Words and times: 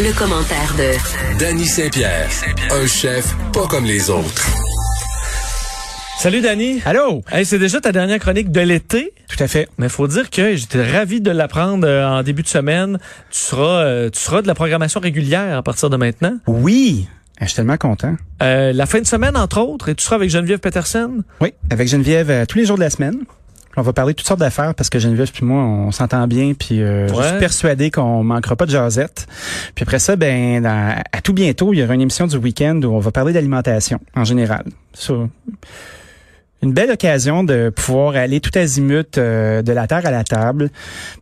Le, 0.00 0.12
commentaire 0.16 0.74
de 0.76 1.38
Danny 1.38 1.66
Saint-Pierre, 1.66 2.28
un 2.70 2.86
chef 2.86 3.34
pas 3.52 3.66
comme 3.66 3.84
les 3.84 4.10
autres. 4.10 4.46
Salut 6.18 6.40
Danny. 6.40 6.80
Allô? 6.84 7.22
Hey, 7.30 7.44
c'est 7.44 7.58
déjà 7.58 7.80
ta 7.80 7.92
dernière 7.92 8.18
chronique 8.18 8.50
de 8.50 8.60
l'été? 8.60 9.12
Tout 9.28 9.42
à 9.42 9.48
fait. 9.48 9.68
Mais 9.78 9.88
faut 9.88 10.08
dire 10.08 10.30
que 10.30 10.56
j'étais 10.56 10.84
ravi 10.84 11.20
de 11.20 11.30
l'apprendre 11.30 11.86
euh, 11.86 12.06
en 12.08 12.22
début 12.22 12.42
de 12.42 12.48
semaine. 12.48 12.98
Tu 13.30 13.38
seras, 13.38 13.84
euh, 13.84 14.10
tu 14.10 14.18
seras 14.18 14.42
de 14.42 14.46
la 14.46 14.54
programmation 14.54 15.00
régulière 15.00 15.58
à 15.58 15.62
partir 15.62 15.90
de 15.90 15.96
maintenant. 15.96 16.38
Oui. 16.46 17.06
Je 17.40 17.46
suis 17.46 17.54
tellement 17.56 17.76
content. 17.76 18.16
Euh, 18.42 18.72
la 18.72 18.86
fin 18.86 19.00
de 19.00 19.06
semaine, 19.06 19.36
entre 19.36 19.60
autres, 19.60 19.88
et 19.88 19.94
tu 19.94 20.04
seras 20.04 20.16
avec 20.16 20.30
Geneviève 20.30 20.58
Peterson. 20.58 21.22
Oui, 21.40 21.52
avec 21.70 21.86
Geneviève 21.88 22.30
euh, 22.30 22.46
tous 22.46 22.58
les 22.58 22.64
jours 22.64 22.76
de 22.76 22.82
la 22.82 22.90
semaine. 22.90 23.20
On 23.78 23.82
va 23.82 23.92
parler 23.92 24.12
de 24.12 24.18
toutes 24.18 24.26
sortes 24.26 24.40
d'affaires 24.40 24.74
parce 24.74 24.90
que 24.90 24.98
Geneviève 24.98 25.30
puis 25.32 25.44
moi, 25.44 25.62
on 25.62 25.92
s'entend 25.92 26.26
bien, 26.26 26.52
puis 26.58 26.82
euh, 26.82 27.06
je 27.08 27.14
suis 27.28 27.38
persuadé 27.38 27.90
qu'on 27.92 28.24
manquera 28.24 28.56
pas 28.56 28.66
de 28.66 28.70
jasette. 28.72 29.26
Puis 29.76 29.84
après 29.84 30.00
ça, 30.00 30.16
ben 30.16 30.60
dans- 30.62 31.00
à 31.12 31.20
tout 31.20 31.32
bientôt, 31.32 31.72
il 31.72 31.78
y 31.78 31.82
aura 31.84 31.94
une 31.94 32.00
émission 32.00 32.26
du 32.26 32.36
week-end 32.36 32.80
où 32.82 32.88
on 32.88 32.98
va 32.98 33.12
parler 33.12 33.32
d'alimentation 33.32 34.00
en 34.16 34.24
général. 34.24 34.64
Une 36.62 36.72
belle 36.72 36.90
occasion 36.90 37.44
de 37.44 37.70
pouvoir 37.74 38.16
aller 38.16 38.40
tout 38.40 38.56
azimut 38.58 39.16
euh, 39.16 39.62
de 39.62 39.72
la 39.72 39.86
terre 39.86 40.04
à 40.04 40.10
la 40.10 40.24
table, 40.24 40.70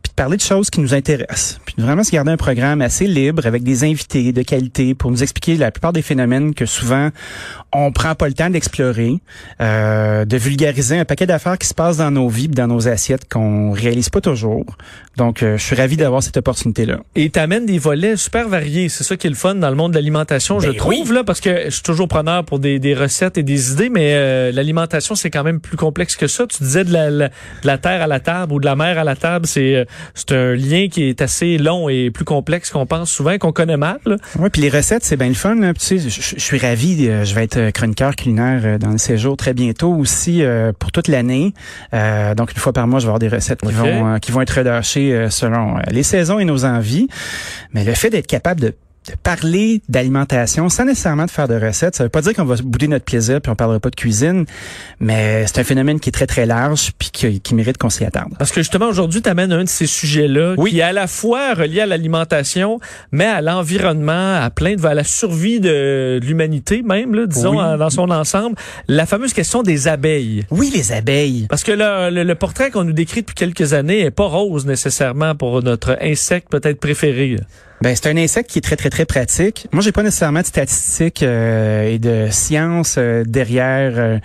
puis 0.01 0.09
de 0.09 0.15
parler 0.15 0.37
de 0.37 0.41
choses 0.41 0.69
qui 0.69 0.79
nous 0.81 0.93
intéressent, 0.93 1.59
puis 1.65 1.75
de 1.77 1.83
vraiment 1.83 2.03
se 2.03 2.11
garder 2.11 2.31
un 2.31 2.37
programme 2.37 2.81
assez 2.81 3.05
libre 3.05 3.45
avec 3.45 3.63
des 3.63 3.83
invités 3.83 4.31
de 4.31 4.41
qualité 4.41 4.95
pour 4.95 5.11
nous 5.11 5.21
expliquer 5.21 5.55
la 5.55 5.71
plupart 5.71 5.93
des 5.93 6.01
phénomènes 6.01 6.53
que 6.53 6.65
souvent 6.65 7.11
on 7.73 7.91
prend 7.91 8.15
pas 8.15 8.27
le 8.27 8.33
temps 8.33 8.49
d'explorer, 8.49 9.19
euh, 9.61 10.25
de 10.25 10.37
vulgariser 10.37 10.97
un 10.97 11.05
paquet 11.05 11.25
d'affaires 11.25 11.57
qui 11.57 11.67
se 11.67 11.73
passent 11.73 11.97
dans 11.97 12.11
nos 12.11 12.29
vies, 12.29 12.47
dans 12.47 12.67
nos 12.67 12.87
assiettes 12.87 13.29
qu'on 13.29 13.71
réalise 13.71 14.09
pas 14.09 14.21
toujours. 14.21 14.65
Donc, 15.17 15.43
euh, 15.43 15.57
je 15.57 15.63
suis 15.63 15.75
ravi 15.75 15.97
d'avoir 15.97 16.23
cette 16.23 16.37
opportunité-là. 16.37 16.99
Et 17.15 17.29
t'amènes 17.29 17.65
des 17.65 17.79
volets 17.79 18.15
super 18.17 18.47
variés. 18.47 18.87
C'est 18.87 19.03
ça 19.03 19.17
qui 19.17 19.27
est 19.27 19.29
le 19.29 19.35
fun 19.35 19.55
dans 19.55 19.69
le 19.69 19.75
monde 19.75 19.91
de 19.91 19.97
l'alimentation, 19.97 20.59
je 20.59 20.69
Ben 20.69 20.77
trouve, 20.77 21.11
là, 21.11 21.23
parce 21.23 21.41
que 21.41 21.65
je 21.65 21.69
suis 21.71 21.83
toujours 21.83 22.07
preneur 22.07 22.45
pour 22.45 22.59
des, 22.59 22.79
des 22.79 22.93
recettes 22.93 23.37
et 23.37 23.43
des 23.43 23.71
idées, 23.71 23.89
mais 23.89 24.13
euh, 24.13 24.51
l'alimentation, 24.51 25.15
c'est 25.15 25.26
quand 25.29 25.43
même 25.43 25.59
plus 25.59 25.77
complexe 25.77 26.15
que 26.15 26.27
ça. 26.27 26.45
Tu 26.47 26.63
disais 26.63 26.83
de 26.83 26.93
la, 26.93 27.09
la- 27.09 27.27
de 27.29 27.33
la 27.67 27.77
terre 27.77 28.01
à 28.01 28.07
la 28.07 28.19
table 28.19 28.53
ou 28.53 28.59
de 28.59 28.65
la 28.65 28.75
mer 28.75 28.97
à 28.97 29.03
la 29.03 29.15
table, 29.15 29.45
c'est 29.47 29.75
euh, 29.75 29.85
c'est 30.13 30.31
un 30.31 30.53
lien 30.55 30.87
qui 30.89 31.03
est 31.03 31.21
assez 31.21 31.57
long 31.57 31.89
et 31.89 32.11
plus 32.11 32.25
complexe 32.25 32.69
qu'on 32.69 32.85
pense 32.85 33.11
souvent, 33.11 33.37
qu'on 33.37 33.51
connaît 33.51 33.77
mal. 33.77 33.99
Ouais, 34.39 34.49
puis 34.49 34.61
les 34.61 34.69
recettes, 34.69 35.03
c'est 35.03 35.17
bien 35.17 35.27
le 35.29 35.33
fun. 35.33 35.55
Là. 35.55 35.73
Puis, 35.73 35.81
tu 35.97 35.99
sais, 35.99 36.09
je, 36.09 36.35
je 36.37 36.43
suis 36.43 36.57
ravi. 36.57 37.07
euh, 37.07 37.23
Je 37.25 37.33
vais 37.35 37.43
être 37.43 37.71
chroniqueur 37.71 38.15
culinaire 38.15 38.61
euh, 38.63 38.77
dans 38.77 38.91
le 38.91 38.97
séjour 38.97 39.37
très 39.37 39.53
bientôt 39.53 39.93
aussi 39.93 40.43
euh, 40.43 40.71
pour 40.77 40.91
toute 40.91 41.07
l'année. 41.07 41.53
Euh, 41.93 42.33
donc 42.35 42.51
une 42.51 42.57
fois 42.59 42.73
par 42.73 42.87
mois, 42.87 42.99
je 42.99 43.05
vais 43.05 43.09
avoir 43.09 43.19
des 43.19 43.27
recettes 43.27 43.61
qui 43.61 43.71
vont 43.73 44.15
euh, 44.15 44.17
qui 44.19 44.31
vont 44.31 44.41
être 44.41 44.51
relâchées 44.57 45.13
euh, 45.13 45.29
selon 45.29 45.77
euh, 45.77 45.81
les 45.91 46.03
saisons 46.03 46.39
et 46.39 46.45
nos 46.45 46.65
envies. 46.65 47.07
Mais 47.73 47.83
le 47.83 47.93
fait 47.93 48.09
d'être 48.09 48.27
capable 48.27 48.61
de 48.61 48.73
de 49.07 49.15
parler 49.23 49.81
d'alimentation 49.89 50.69
sans 50.69 50.85
nécessairement 50.85 51.25
de 51.25 51.31
faire 51.31 51.47
de 51.47 51.55
recettes, 51.55 51.95
ça 51.95 52.03
veut 52.03 52.09
pas 52.09 52.21
dire 52.21 52.33
qu'on 52.33 52.45
va 52.45 52.55
bouder 52.63 52.87
notre 52.87 53.05
plaisir 53.05 53.41
puis 53.41 53.51
on 53.51 53.55
parlera 53.55 53.79
pas 53.79 53.89
de 53.89 53.95
cuisine, 53.95 54.45
mais 54.99 55.45
c'est 55.47 55.59
un 55.59 55.63
phénomène 55.63 55.99
qui 55.99 56.09
est 56.09 56.11
très 56.11 56.27
très 56.27 56.45
large 56.45 56.91
puis 56.97 57.09
qui, 57.11 57.39
qui 57.41 57.55
mérite 57.55 57.77
qu'on 57.77 57.89
s'y 57.89 58.03
attarde. 58.05 58.33
Parce 58.37 58.51
que 58.51 58.61
justement, 58.61 58.87
aujourd'hui, 58.87 59.21
tu 59.21 59.29
amènes 59.29 59.51
un 59.51 59.63
de 59.63 59.69
ces 59.69 59.87
sujets-là 59.87 60.55
Oui. 60.57 60.71
qui 60.71 60.79
est 60.79 60.83
à 60.83 60.93
la 60.93 61.07
fois 61.07 61.53
relié 61.53 61.81
à 61.81 61.85
l'alimentation, 61.85 62.79
mais 63.11 63.25
à 63.25 63.41
l'environnement, 63.41 64.35
à 64.41 64.49
plein 64.49 64.75
de, 64.75 64.85
à 64.85 64.93
la 64.93 65.03
survie 65.03 65.59
de, 65.59 66.19
l'humanité 66.21 66.81
même, 66.83 67.13
là, 67.15 67.25
disons, 67.25 67.51
Oui. 67.59 67.77
dans 67.79 67.89
son 67.89 68.09
ensemble. 68.09 68.55
La 68.87 69.05
fameuse 69.05 69.33
question 69.33 69.63
des 69.63 69.87
abeilles. 69.87 70.45
Oui, 70.51 70.71
les 70.73 70.91
abeilles. 70.91 71.47
Parce 71.49 71.63
que 71.63 71.71
le, 71.71 72.09
le- 72.13 72.23
le 72.23 72.35
portrait 72.35 72.71
qu'on 72.71 72.83
nous 72.83 72.93
décrit 72.93 73.21
depuis 73.21 73.35
quelques 73.35 73.73
années 73.73 74.01
est 74.01 74.11
pas 74.11 74.25
rose 74.25 74.65
nécessairement 74.65 75.35
pour 75.35 75.61
notre 75.63 75.97
insecte 76.01 76.49
peut-être 76.49 76.79
préféré. 76.79 77.37
Ben 77.81 77.95
c'est 77.95 78.09
un 78.09 78.17
insecte 78.17 78.49
qui 78.49 78.57
est 78.57 78.61
très 78.61 78.75
très 78.75 78.89
très 78.89 79.05
pratique. 79.05 79.67
Moi 79.71 79.81
j'ai 79.83 79.91
pas 79.91 80.01
nécessairement 80.01 80.41
de 80.41 80.45
statistiques 80.45 81.21
euh, 81.21 81.83
et 81.83 81.99
de 81.99 82.27
science 82.31 82.95
euh, 82.97 83.23
derrière 83.23 83.93
euh, 83.97 84.17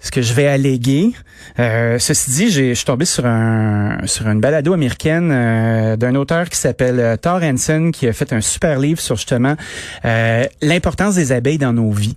ce 0.00 0.10
que 0.10 0.22
je 0.22 0.32
vais 0.32 0.46
alléguer. 0.46 1.12
Euh, 1.58 1.98
ceci 1.98 2.30
dit, 2.30 2.50
je 2.50 2.74
suis 2.74 2.84
tombé 2.84 3.04
sur 3.04 3.26
un 3.26 3.98
sur 4.06 4.28
une 4.28 4.40
balado 4.40 4.72
américaine 4.72 5.30
euh, 5.32 5.96
d'un 5.96 6.14
auteur 6.14 6.48
qui 6.48 6.58
s'appelle 6.58 6.98
euh, 6.98 7.16
Thor 7.16 7.42
Hansen 7.42 7.92
qui 7.92 8.08
a 8.08 8.12
fait 8.12 8.32
un 8.32 8.40
super 8.40 8.78
livre 8.78 9.00
sur 9.00 9.16
justement 9.16 9.56
euh, 10.04 10.44
l'importance 10.60 11.14
des 11.14 11.32
abeilles 11.32 11.58
dans 11.58 11.72
nos 11.72 11.90
vies. 11.90 12.16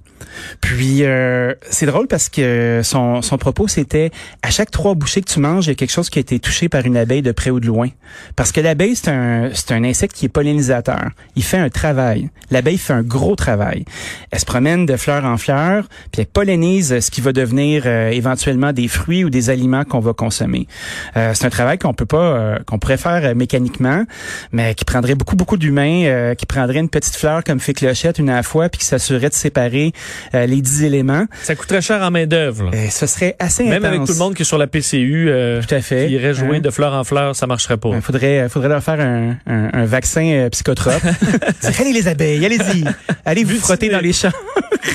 Puis 0.62 1.04
euh, 1.04 1.54
c'est 1.70 1.86
drôle 1.86 2.08
parce 2.08 2.30
que 2.30 2.82
son, 2.84 3.22
son 3.22 3.38
propos 3.38 3.68
c'était 3.68 4.12
à 4.42 4.50
chaque 4.52 4.72
trois 4.72 4.96
bouchées 4.96 5.22
que 5.22 5.32
tu 5.32 5.40
manges, 5.40 5.66
il 5.66 5.70
y 5.70 5.72
a 5.72 5.76
quelque 5.76 5.92
chose 5.92 6.10
qui 6.10 6.20
a 6.20 6.22
été 6.22 6.40
touché 6.40 6.70
par 6.70 6.86
une 6.86 6.98
abeille 6.98 7.22
de 7.22 7.32
près 7.32 7.50
ou 7.50 7.60
de 7.60 7.68
loin. 7.68 7.90
Parce 8.36 8.52
que 8.52 8.62
l'abeille 8.62 8.96
c'est 8.96 9.12
un 9.12 9.50
c'est 9.54 9.72
un 9.72 9.84
insecte 9.84 10.16
qui 10.16 10.26
est 10.26 10.30
pollinisateur. 10.30 11.10
Il 11.36 11.44
fait 11.44 11.58
un 11.58 11.70
travail. 11.70 12.30
L'abeille 12.52 12.78
fait 12.78 12.94
un 12.94 13.02
gros 13.02 13.36
travail. 13.36 13.86
Elle 14.32 14.40
se 14.40 14.46
promène 14.46 14.86
de 14.86 14.96
fleur 14.98 15.26
en 15.26 15.38
fleur, 15.38 15.88
puis 16.12 16.22
elle 16.22 16.28
pollinise 16.28 17.00
ce 17.00 17.12
qui 17.12 17.22
va 17.22 17.34
devenir 17.34 17.88
éventuellement 17.88 18.72
des 18.72 18.88
fruits 18.88 19.15
ou 19.24 19.30
des 19.30 19.50
aliments 19.50 19.84
qu'on 19.86 20.00
va 20.00 20.14
consommer. 20.14 20.68
Euh, 21.16 21.32
c'est 21.34 21.46
un 21.46 21.50
travail 21.50 21.78
qu'on 21.78 21.94
peut 21.94 22.06
pas 22.06 22.18
euh, 22.18 22.58
qu'on 22.66 22.80
pourrait 22.80 22.98
faire 22.98 23.22
euh, 23.24 23.34
mécaniquement, 23.36 24.04
mais 24.52 24.74
qui 24.74 24.84
prendrait 24.86 25.16
beaucoup 25.16 25.36
beaucoup 25.36 25.58
d'humains, 25.58 26.34
qui 26.38 26.46
prendrait 26.46 26.80
une 26.80 26.90
petite 26.90 27.16
fleur 27.16 27.44
comme 27.44 27.60
fait 27.60 27.74
clochette 27.74 28.20
une 28.20 28.30
à 28.30 28.36
la 28.36 28.44
fois, 28.44 28.70
puis 28.70 28.80
qui 28.80 28.86
s'assurerait 28.86 29.30
de 29.30 29.34
séparer 29.34 29.94
les 30.34 30.62
dix 30.62 30.84
éléments. 30.84 31.26
Ça 31.44 31.56
coûterait 31.56 31.82
cher 31.82 32.02
en 32.02 32.12
main 32.12 32.26
d'œuvre. 32.26 32.72
ce 32.90 33.06
serait 33.08 33.36
assez 33.40 33.64
Même 33.64 33.86
avec 33.86 34.04
tout 34.04 34.12
le 34.14 34.18
monde 34.18 34.34
qui 34.36 34.42
est 34.42 34.46
sur 34.46 34.58
la 34.58 34.68
PCU, 34.68 35.30
Tout 35.68 35.74
à 35.76 35.82
fait. 35.82 36.08
qui 36.08 36.14
irait 36.14 36.34
jouer 36.34 36.58
Hein? 36.58 36.60
de 36.62 36.70
fleur 36.70 36.94
en 36.94 37.04
fleur, 37.04 37.36
ça 37.36 37.48
marcherait 37.48 37.78
pas. 37.78 37.90
Il 37.94 38.02
faudrait, 38.02 38.50
faudrait 38.50 38.70
leur 38.70 38.84
faire 38.84 39.00
un, 39.00 39.36
un, 39.48 39.70
un 39.74 39.86
vaccin 39.86 40.48
psychotrope. 40.52 41.04
Allez 41.80 41.94
les 41.94 42.08
abeilles, 42.08 42.46
allez-y. 42.46 42.84
Allez 43.26 43.44
vous 43.44 43.56
frotter 43.60 43.90
dans 43.90 44.00
les 44.00 44.14
champs. 44.14 44.32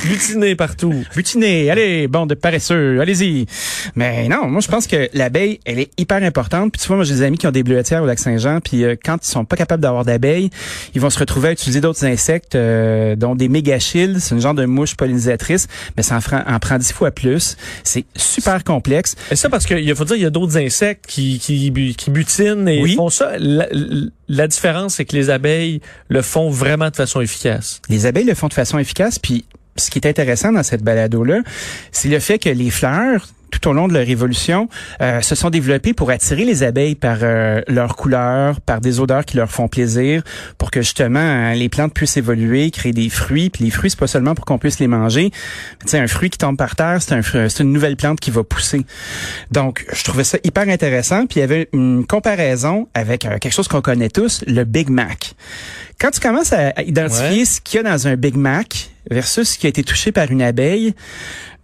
Butiner 0.04 0.54
partout. 0.54 0.94
Butiner, 1.14 1.70
allez, 1.70 2.06
bon 2.08 2.26
de 2.26 2.34
paresseux, 2.34 3.00
allez-y. 3.00 3.46
Mais 3.96 4.09
non, 4.28 4.46
moi 4.48 4.60
je 4.60 4.68
pense 4.68 4.86
que 4.86 5.08
l'abeille, 5.14 5.60
elle 5.64 5.78
est 5.78 5.90
hyper 5.98 6.22
importante. 6.22 6.72
Puis 6.72 6.80
tu 6.80 6.86
vois, 6.88 6.96
moi 6.96 7.04
j'ai 7.04 7.14
des 7.14 7.22
amis 7.22 7.38
qui 7.38 7.46
ont 7.46 7.50
des 7.50 7.62
bleuetières 7.62 8.02
au 8.02 8.06
lac 8.06 8.18
Saint-Jean, 8.18 8.60
puis 8.60 8.84
euh, 8.84 8.94
quand 9.02 9.16
ils 9.22 9.28
sont 9.30 9.44
pas 9.44 9.56
capables 9.56 9.82
d'avoir 9.82 10.04
d'abeilles, 10.04 10.50
ils 10.94 11.00
vont 11.00 11.10
se 11.10 11.18
retrouver 11.18 11.48
à 11.48 11.52
utiliser 11.52 11.80
d'autres 11.80 12.04
insectes, 12.04 12.54
euh, 12.54 13.16
dont 13.16 13.34
des 13.34 13.48
mégachilles, 13.48 14.16
c'est 14.20 14.34
une 14.34 14.40
genre 14.40 14.54
de 14.54 14.64
mouche 14.66 14.94
pollinisatrice, 14.96 15.66
mais 15.96 16.02
ça 16.02 16.16
en, 16.16 16.20
fera- 16.20 16.44
en 16.46 16.58
prend 16.58 16.78
dix 16.78 16.92
fois 16.92 17.10
plus. 17.10 17.56
C'est 17.84 18.04
super 18.16 18.64
complexe. 18.64 19.16
Et 19.30 19.36
ça 19.36 19.48
parce 19.48 19.66
qu'il 19.66 19.94
faut 19.94 20.04
dire 20.04 20.16
il 20.16 20.22
y 20.22 20.26
a 20.26 20.30
d'autres 20.30 20.56
insectes 20.58 21.06
qui 21.06 21.38
qui, 21.38 21.72
qui 21.96 22.10
butinent 22.10 22.68
et 22.68 22.82
Oui. 22.82 22.94
font 22.96 23.08
ça. 23.10 23.32
La, 23.38 23.66
la 24.28 24.46
différence 24.48 24.94
c'est 24.94 25.04
que 25.04 25.16
les 25.16 25.30
abeilles 25.30 25.80
le 26.08 26.22
font 26.22 26.50
vraiment 26.50 26.90
de 26.90 26.96
façon 26.96 27.20
efficace. 27.20 27.80
Les 27.88 28.06
abeilles 28.06 28.24
le 28.24 28.34
font 28.34 28.48
de 28.48 28.54
façon 28.54 28.78
efficace, 28.78 29.18
puis 29.18 29.44
ce 29.76 29.90
qui 29.90 29.98
est 29.98 30.06
intéressant 30.06 30.52
dans 30.52 30.62
cette 30.62 30.82
balado-là, 30.82 31.40
c'est 31.92 32.08
le 32.08 32.18
fait 32.18 32.38
que 32.38 32.48
les 32.50 32.70
fleurs, 32.70 33.28
tout 33.50 33.68
au 33.68 33.72
long 33.72 33.88
de 33.88 33.92
leur 33.94 34.08
évolution, 34.08 34.68
euh, 35.02 35.20
se 35.22 35.34
sont 35.34 35.50
développées 35.50 35.92
pour 35.92 36.10
attirer 36.10 36.44
les 36.44 36.62
abeilles 36.62 36.94
par 36.94 37.18
euh, 37.22 37.60
leur 37.66 37.96
couleur, 37.96 38.60
par 38.60 38.80
des 38.80 39.00
odeurs 39.00 39.24
qui 39.24 39.36
leur 39.36 39.50
font 39.50 39.66
plaisir, 39.66 40.22
pour 40.56 40.70
que 40.70 40.82
justement 40.82 41.18
hein, 41.18 41.54
les 41.54 41.68
plantes 41.68 41.92
puissent 41.92 42.16
évoluer, 42.16 42.70
créer 42.70 42.92
des 42.92 43.08
fruits. 43.08 43.50
Puis 43.50 43.64
les 43.64 43.70
fruits, 43.70 43.90
c'est 43.90 43.98
pas 43.98 44.06
seulement 44.06 44.36
pour 44.36 44.44
qu'on 44.44 44.58
puisse 44.58 44.78
les 44.78 44.86
manger. 44.86 45.30
Tu 45.80 45.88
sais, 45.88 45.98
un 45.98 46.06
fruit 46.06 46.30
qui 46.30 46.38
tombe 46.38 46.56
par 46.56 46.76
terre, 46.76 46.98
c'est 47.00 47.12
un 47.14 47.22
c'est 47.48 47.62
une 47.64 47.72
nouvelle 47.72 47.96
plante 47.96 48.20
qui 48.20 48.30
va 48.30 48.44
pousser. 48.44 48.82
Donc, 49.50 49.84
je 49.92 50.04
trouvais 50.04 50.24
ça 50.24 50.38
hyper 50.44 50.68
intéressant. 50.68 51.26
Puis 51.26 51.38
il 51.38 51.40
y 51.40 51.44
avait 51.44 51.68
une 51.72 52.06
comparaison 52.06 52.86
avec 52.94 53.24
euh, 53.24 53.38
quelque 53.38 53.52
chose 53.52 53.66
qu'on 53.66 53.82
connaît 53.82 54.10
tous, 54.10 54.44
le 54.46 54.62
Big 54.62 54.88
Mac. 54.90 55.32
Quand 56.00 56.10
tu 56.12 56.20
commences 56.20 56.52
à, 56.52 56.68
à 56.76 56.82
identifier 56.82 57.40
Ouais. 57.40 57.44
ce 57.44 57.60
qu'il 57.60 57.78
y 57.82 57.84
a 57.84 57.90
dans 57.90 58.06
un 58.06 58.14
Big 58.16 58.36
Mac 58.36 58.90
versus 59.10 59.56
qui 59.56 59.66
a 59.66 59.68
été 59.68 59.82
touché 59.82 60.12
par 60.12 60.30
une 60.30 60.42
abeille, 60.42 60.94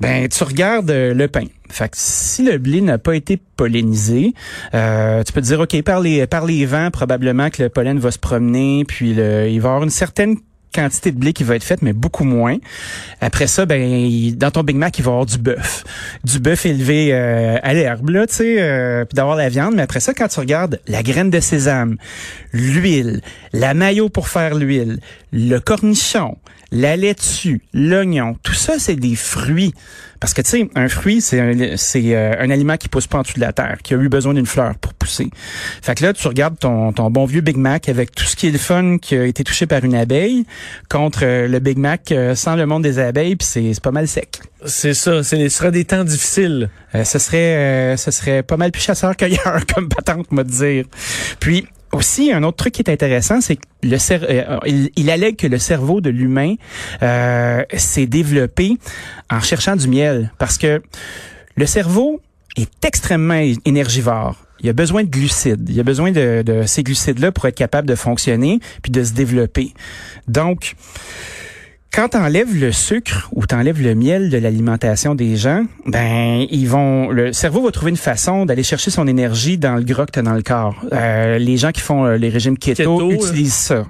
ben 0.00 0.28
tu 0.28 0.44
regardes 0.44 0.90
euh, 0.90 1.14
le 1.14 1.28
pain. 1.28 1.44
Fait 1.70 1.88
que 1.88 1.96
si 1.98 2.44
le 2.44 2.58
blé 2.58 2.80
n'a 2.80 2.98
pas 2.98 3.16
été 3.16 3.40
pollinisé, 3.56 4.34
euh, 4.74 5.22
tu 5.24 5.32
peux 5.32 5.40
te 5.40 5.46
dire 5.46 5.60
ok 5.60 5.82
par 5.82 6.00
les 6.00 6.26
par 6.26 6.44
les 6.44 6.66
vents 6.66 6.90
probablement 6.90 7.50
que 7.50 7.62
le 7.62 7.68
pollen 7.68 7.98
va 7.98 8.10
se 8.10 8.18
promener, 8.18 8.84
puis 8.86 9.14
le, 9.14 9.48
il 9.48 9.60
va 9.60 9.70
avoir 9.70 9.84
une 9.84 9.90
certaine 9.90 10.36
quantité 10.76 11.10
de 11.10 11.18
blé 11.18 11.32
qui 11.32 11.44
va 11.44 11.56
être 11.56 11.64
faite, 11.64 11.82
mais 11.82 11.92
beaucoup 11.92 12.24
moins. 12.24 12.56
Après 13.20 13.46
ça, 13.46 13.66
ben 13.66 14.32
dans 14.36 14.50
ton 14.50 14.62
Big 14.62 14.76
Mac, 14.76 14.98
il 14.98 15.02
va 15.02 15.10
y 15.10 15.12
avoir 15.12 15.26
du 15.26 15.38
bœuf. 15.38 15.84
Du 16.24 16.38
bœuf 16.38 16.66
élevé 16.66 17.08
euh, 17.12 17.56
à 17.62 17.74
l'herbe, 17.74 18.10
là, 18.10 18.26
tu 18.26 18.34
sais, 18.34 18.56
euh, 18.60 19.04
puis 19.04 19.16
d'avoir 19.16 19.36
la 19.36 19.48
viande. 19.48 19.74
Mais 19.74 19.82
après 19.82 20.00
ça, 20.00 20.12
quand 20.14 20.28
tu 20.28 20.40
regardes 20.40 20.80
la 20.86 21.02
graine 21.02 21.30
de 21.30 21.40
sésame, 21.40 21.96
l'huile, 22.52 23.22
la 23.52 23.74
maillot 23.74 24.08
pour 24.08 24.28
faire 24.28 24.54
l'huile, 24.54 25.00
le 25.32 25.58
cornichon, 25.58 26.36
la 26.72 26.96
laitue, 26.96 27.62
l'oignon, 27.72 28.36
tout 28.42 28.54
ça, 28.54 28.78
c'est 28.78 28.96
des 28.96 29.16
fruits. 29.16 29.74
Parce 30.20 30.32
que, 30.32 30.42
tu 30.42 30.50
sais, 30.50 30.70
un 30.74 30.88
fruit, 30.88 31.20
c'est 31.20 31.40
un, 31.40 31.76
c'est 31.76 32.14
euh, 32.14 32.34
un 32.38 32.50
aliment 32.50 32.76
qui 32.76 32.88
pousse 32.88 33.06
pas 33.06 33.18
en 33.18 33.22
dessous 33.22 33.34
de 33.34 33.40
la 33.40 33.52
terre, 33.52 33.78
qui 33.82 33.94
a 33.94 33.98
eu 33.98 34.08
besoin 34.08 34.34
d'une 34.34 34.46
fleur 34.46 34.74
pour 34.76 34.94
pousser. 34.94 35.28
Fait 35.82 35.94
que 35.94 36.04
là, 36.04 36.12
tu 36.12 36.26
regardes 36.26 36.58
ton, 36.58 36.92
ton 36.92 37.10
bon 37.10 37.26
vieux 37.26 37.42
Big 37.42 37.56
Mac 37.56 37.88
avec 37.88 38.14
tout 38.14 38.24
ce 38.24 38.34
qui 38.34 38.48
est 38.48 38.50
le 38.50 38.58
fun 38.58 38.98
qui 38.98 39.14
a 39.14 39.24
été 39.24 39.44
touché 39.44 39.66
par 39.66 39.84
une 39.84 39.94
abeille 39.94 40.44
contre 40.88 41.20
euh, 41.24 41.48
le 41.48 41.58
Big 41.58 41.78
Mac 41.78 42.12
euh, 42.12 42.34
sans 42.34 42.56
le 42.56 42.66
monde 42.66 42.82
des 42.82 42.98
abeilles, 42.98 43.36
puis 43.36 43.46
c'est 43.46 43.80
pas 43.82 43.90
mal 43.90 44.06
sec. 44.08 44.40
C'est 44.64 44.94
ça, 44.94 45.22
c'est 45.22 45.48
ce 45.48 45.56
sera 45.58 45.70
des 45.70 45.84
temps 45.84 46.04
difficiles. 46.04 46.70
Euh, 46.94 47.04
ce 47.04 47.18
serait 47.18 47.36
euh, 47.56 47.96
ce 47.96 48.10
serait 48.10 48.42
pas 48.42 48.56
mal 48.56 48.72
plus 48.72 48.82
chasseur 48.82 49.16
cueilleur 49.16 49.60
comme 49.74 49.88
patente, 49.88 50.26
de 50.32 50.42
dire. 50.42 50.84
Puis 51.40 51.66
aussi, 51.92 52.32
un 52.32 52.42
autre 52.42 52.56
truc 52.56 52.74
qui 52.74 52.82
est 52.82 52.90
intéressant, 52.90 53.40
c'est 53.40 53.56
que 53.56 53.62
le 53.82 53.96
cer- 53.96 54.26
euh, 54.28 54.58
il, 54.66 54.90
il 54.96 55.10
allègue 55.10 55.36
que 55.36 55.46
le 55.46 55.58
cerveau 55.58 56.00
de 56.00 56.10
l'humain 56.10 56.54
euh, 57.02 57.62
s'est 57.76 58.06
développé 58.06 58.76
en 59.30 59.40
cherchant 59.40 59.76
du 59.76 59.88
miel, 59.88 60.32
parce 60.38 60.58
que 60.58 60.82
le 61.56 61.66
cerveau 61.66 62.20
est 62.56 62.84
extrêmement 62.84 63.40
énergivore. 63.64 64.36
Il 64.66 64.70
a 64.70 64.72
besoin 64.72 65.04
de 65.04 65.08
glucides. 65.08 65.68
Il 65.70 65.78
a 65.78 65.84
besoin 65.84 66.10
de, 66.10 66.42
de 66.42 66.64
ces 66.66 66.82
glucides-là 66.82 67.30
pour 67.30 67.46
être 67.46 67.54
capable 67.54 67.86
de 67.86 67.94
fonctionner 67.94 68.58
puis 68.82 68.90
de 68.90 69.04
se 69.04 69.12
développer. 69.12 69.72
Donc, 70.26 70.74
quand 71.92 72.08
t'enlèves 72.08 72.54
le 72.54 72.72
sucre 72.72 73.28
ou 73.32 73.46
t'enlèves 73.46 73.80
le 73.80 73.94
miel 73.94 74.28
de 74.28 74.36
l'alimentation 74.36 75.14
des 75.14 75.36
gens, 75.36 75.64
ben 75.86 76.44
ils 76.50 76.68
vont, 76.68 77.10
le 77.10 77.32
cerveau 77.32 77.62
va 77.62 77.70
trouver 77.70 77.90
une 77.90 77.96
façon 77.96 78.44
d'aller 78.44 78.64
chercher 78.64 78.90
son 78.90 79.06
énergie 79.06 79.56
dans 79.56 79.76
le 79.76 79.82
gras 79.82 80.04
que 80.04 80.10
t'as 80.10 80.22
dans 80.22 80.34
le 80.34 80.42
corps. 80.42 80.74
Euh, 80.92 81.38
les 81.38 81.56
gens 81.56 81.70
qui 81.70 81.80
font 81.80 82.04
euh, 82.04 82.16
les 82.16 82.28
régimes 82.28 82.58
keto, 82.58 82.98
Keto, 82.98 83.12
utilisent 83.12 83.54
ça 83.54 83.86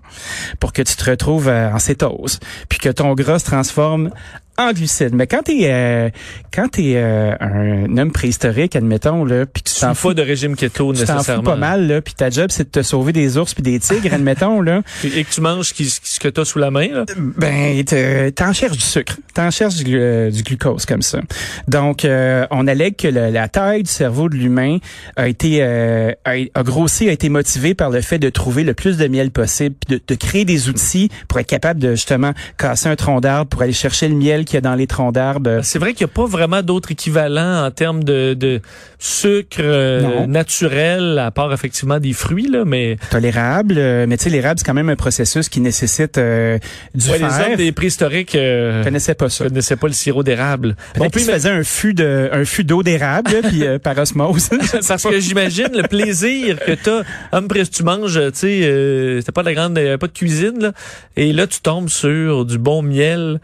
pour 0.60 0.74
que 0.74 0.82
tu 0.82 0.94
te 0.94 1.10
retrouves 1.10 1.48
euh, 1.48 1.72
en 1.72 1.78
cétose, 1.78 2.38
puis 2.68 2.78
que 2.78 2.90
ton 2.90 3.14
gras 3.14 3.38
se 3.38 3.46
transforme 3.46 4.10
en 4.58 4.72
glucides. 4.72 5.14
Mais 5.14 5.26
quand 5.26 5.42
t'es 5.44 5.60
euh, 5.64 6.08
quand 6.52 6.68
t'es 6.68 6.94
euh, 6.96 7.34
un 7.40 7.96
homme 7.98 8.10
préhistorique, 8.12 8.74
admettons 8.76 9.24
là, 9.24 9.46
puis 9.46 9.62
que 9.62 9.68
tu 9.70 9.80
t'en 9.80 9.94
fous 9.94 10.14
de 10.14 10.22
régime 10.22 10.56
keto 10.56 10.92
tu 10.92 11.00
t'en 11.00 11.06
fous 11.06 11.12
nécessairement. 11.14 11.42
pas 11.42 11.56
mal 11.56 11.86
là, 11.86 12.00
puis 12.00 12.14
ta 12.14 12.30
job 12.30 12.46
c'est 12.50 12.64
de 12.64 12.68
te 12.70 12.82
sauver 12.82 13.12
des 13.12 13.36
ours 13.36 13.52
puis 13.54 13.62
des 13.62 13.78
tigres, 13.78 14.12
admettons 14.14 14.60
là. 14.62 14.82
Et 15.04 15.24
que 15.24 15.30
tu 15.30 15.40
manges 15.40 15.66
ce 15.68 15.74
qui- 15.74 15.84
ce 16.02 16.18
que 16.20 16.28
tu 16.28 16.40
as 16.40 16.44
sous 16.44 16.58
la 16.58 16.70
main. 16.70 16.88
Là? 16.88 17.04
Ben, 17.16 17.84
te- 17.84 18.30
t'en 18.30 18.52
cherches 18.52 18.76
du 18.78 18.82
sucre, 18.82 19.16
t'en 19.34 19.50
cherches 19.50 19.76
du, 19.76 19.98
euh, 19.98 20.30
du 20.30 20.42
glucose 20.42 20.86
comme 20.86 21.02
ça. 21.02 21.20
Donc, 21.68 22.04
euh, 22.04 22.46
on 22.50 22.66
allègue 22.66 22.96
que 22.96 23.08
la 23.08 23.48
taille 23.48 23.82
du 23.82 23.90
cerveau 23.90 24.28
de 24.28 24.36
l'humain 24.36 24.78
a 25.16 25.28
été 25.28 25.58
euh, 25.60 26.12
a, 26.24 26.32
a 26.54 26.62
grossi, 26.62 27.08
a 27.08 27.12
été 27.12 27.28
motivée 27.28 27.74
par 27.74 27.90
le 27.90 28.00
fait 28.00 28.18
de 28.18 28.30
trouver 28.30 28.64
le 28.64 28.72
plus 28.72 28.96
de 28.96 29.06
miel 29.06 29.30
possible, 29.30 29.74
puis 29.86 29.96
de, 29.98 30.02
de 30.06 30.14
créer 30.14 30.44
des 30.46 30.68
outils 30.70 31.10
pour 31.28 31.38
être 31.40 31.46
capable 31.46 31.80
de 31.80 31.90
justement 31.90 32.32
casser 32.56 32.88
un 32.88 32.96
tronc 32.96 33.20
d'arbre 33.20 33.50
pour 33.50 33.60
aller 33.62 33.72
chercher 33.74 34.08
le 34.08 34.14
miel 34.14 34.44
qu'il 34.46 34.54
y 34.54 34.58
a 34.58 34.62
dans 34.62 34.74
les 34.74 34.86
troncs 34.86 35.12
d'arbres. 35.12 35.60
C'est 35.62 35.78
vrai 35.78 35.92
qu'il 35.92 36.06
n'y 36.06 36.12
a 36.12 36.14
pas 36.14 36.24
vraiment 36.24 36.62
d'autres 36.62 36.92
équivalents 36.92 37.64
en 37.66 37.70
termes 37.70 38.02
de, 38.02 38.32
de 38.32 38.60
sucre 38.98 39.58
euh, 39.60 40.26
naturel, 40.26 41.18
à 41.18 41.30
part 41.30 41.52
effectivement 41.52 42.00
des 42.00 42.14
fruits, 42.14 42.48
là, 42.48 42.64
mais 42.64 42.96
T'as 43.10 43.20
l'érable, 43.20 43.74
euh, 43.76 44.06
mais 44.08 44.16
tu 44.16 44.24
sais, 44.24 44.30
l'érable, 44.30 44.58
c'est 44.58 44.66
quand 44.66 44.74
même 44.74 44.88
un 44.88 44.96
processus 44.96 45.48
qui 45.48 45.60
nécessite 45.60 46.16
euh, 46.18 46.58
du 46.94 47.10
ouais, 47.10 47.18
les 47.18 47.28
fer. 47.28 47.46
hommes 47.50 47.56
des 47.56 47.72
préhistoriques 47.72 48.34
euh, 48.34 48.80
Je 48.80 48.84
connaissais 48.84 49.14
pas 49.14 49.28
ça. 49.28 49.44
connaissaient 49.44 49.76
pas 49.76 49.88
le 49.88 49.92
sirop 49.92 50.22
d'érable. 50.22 50.76
Puis, 51.12 51.22
se 51.22 51.30
faisaient 51.30 51.50
un 51.50 51.64
fût 51.64 51.94
de 51.94 52.30
un 52.32 52.44
fût 52.44 52.64
d'eau 52.64 52.82
d'érable 52.82 53.30
puis 53.48 53.64
par 53.82 53.98
osmose. 53.98 54.48
Parce 54.88 55.02
que 55.02 55.20
j'imagine 55.20 55.68
le 55.74 55.82
plaisir 55.88 56.58
que 56.58 56.72
t'as, 56.72 57.02
homme 57.32 57.48
tu 57.64 57.82
manges, 57.82 58.20
tu 58.32 58.38
sais, 58.38 58.60
euh, 58.64 59.20
c'était 59.20 59.32
pas 59.32 59.42
de 59.42 59.48
la 59.48 59.54
grande, 59.54 59.74
pas 59.98 60.06
de 60.06 60.12
cuisine 60.12 60.58
là, 60.60 60.72
et 61.16 61.32
là 61.32 61.46
tu 61.46 61.60
tombes 61.60 61.88
sur 61.88 62.44
du 62.44 62.58
bon 62.58 62.82
miel, 62.82 63.40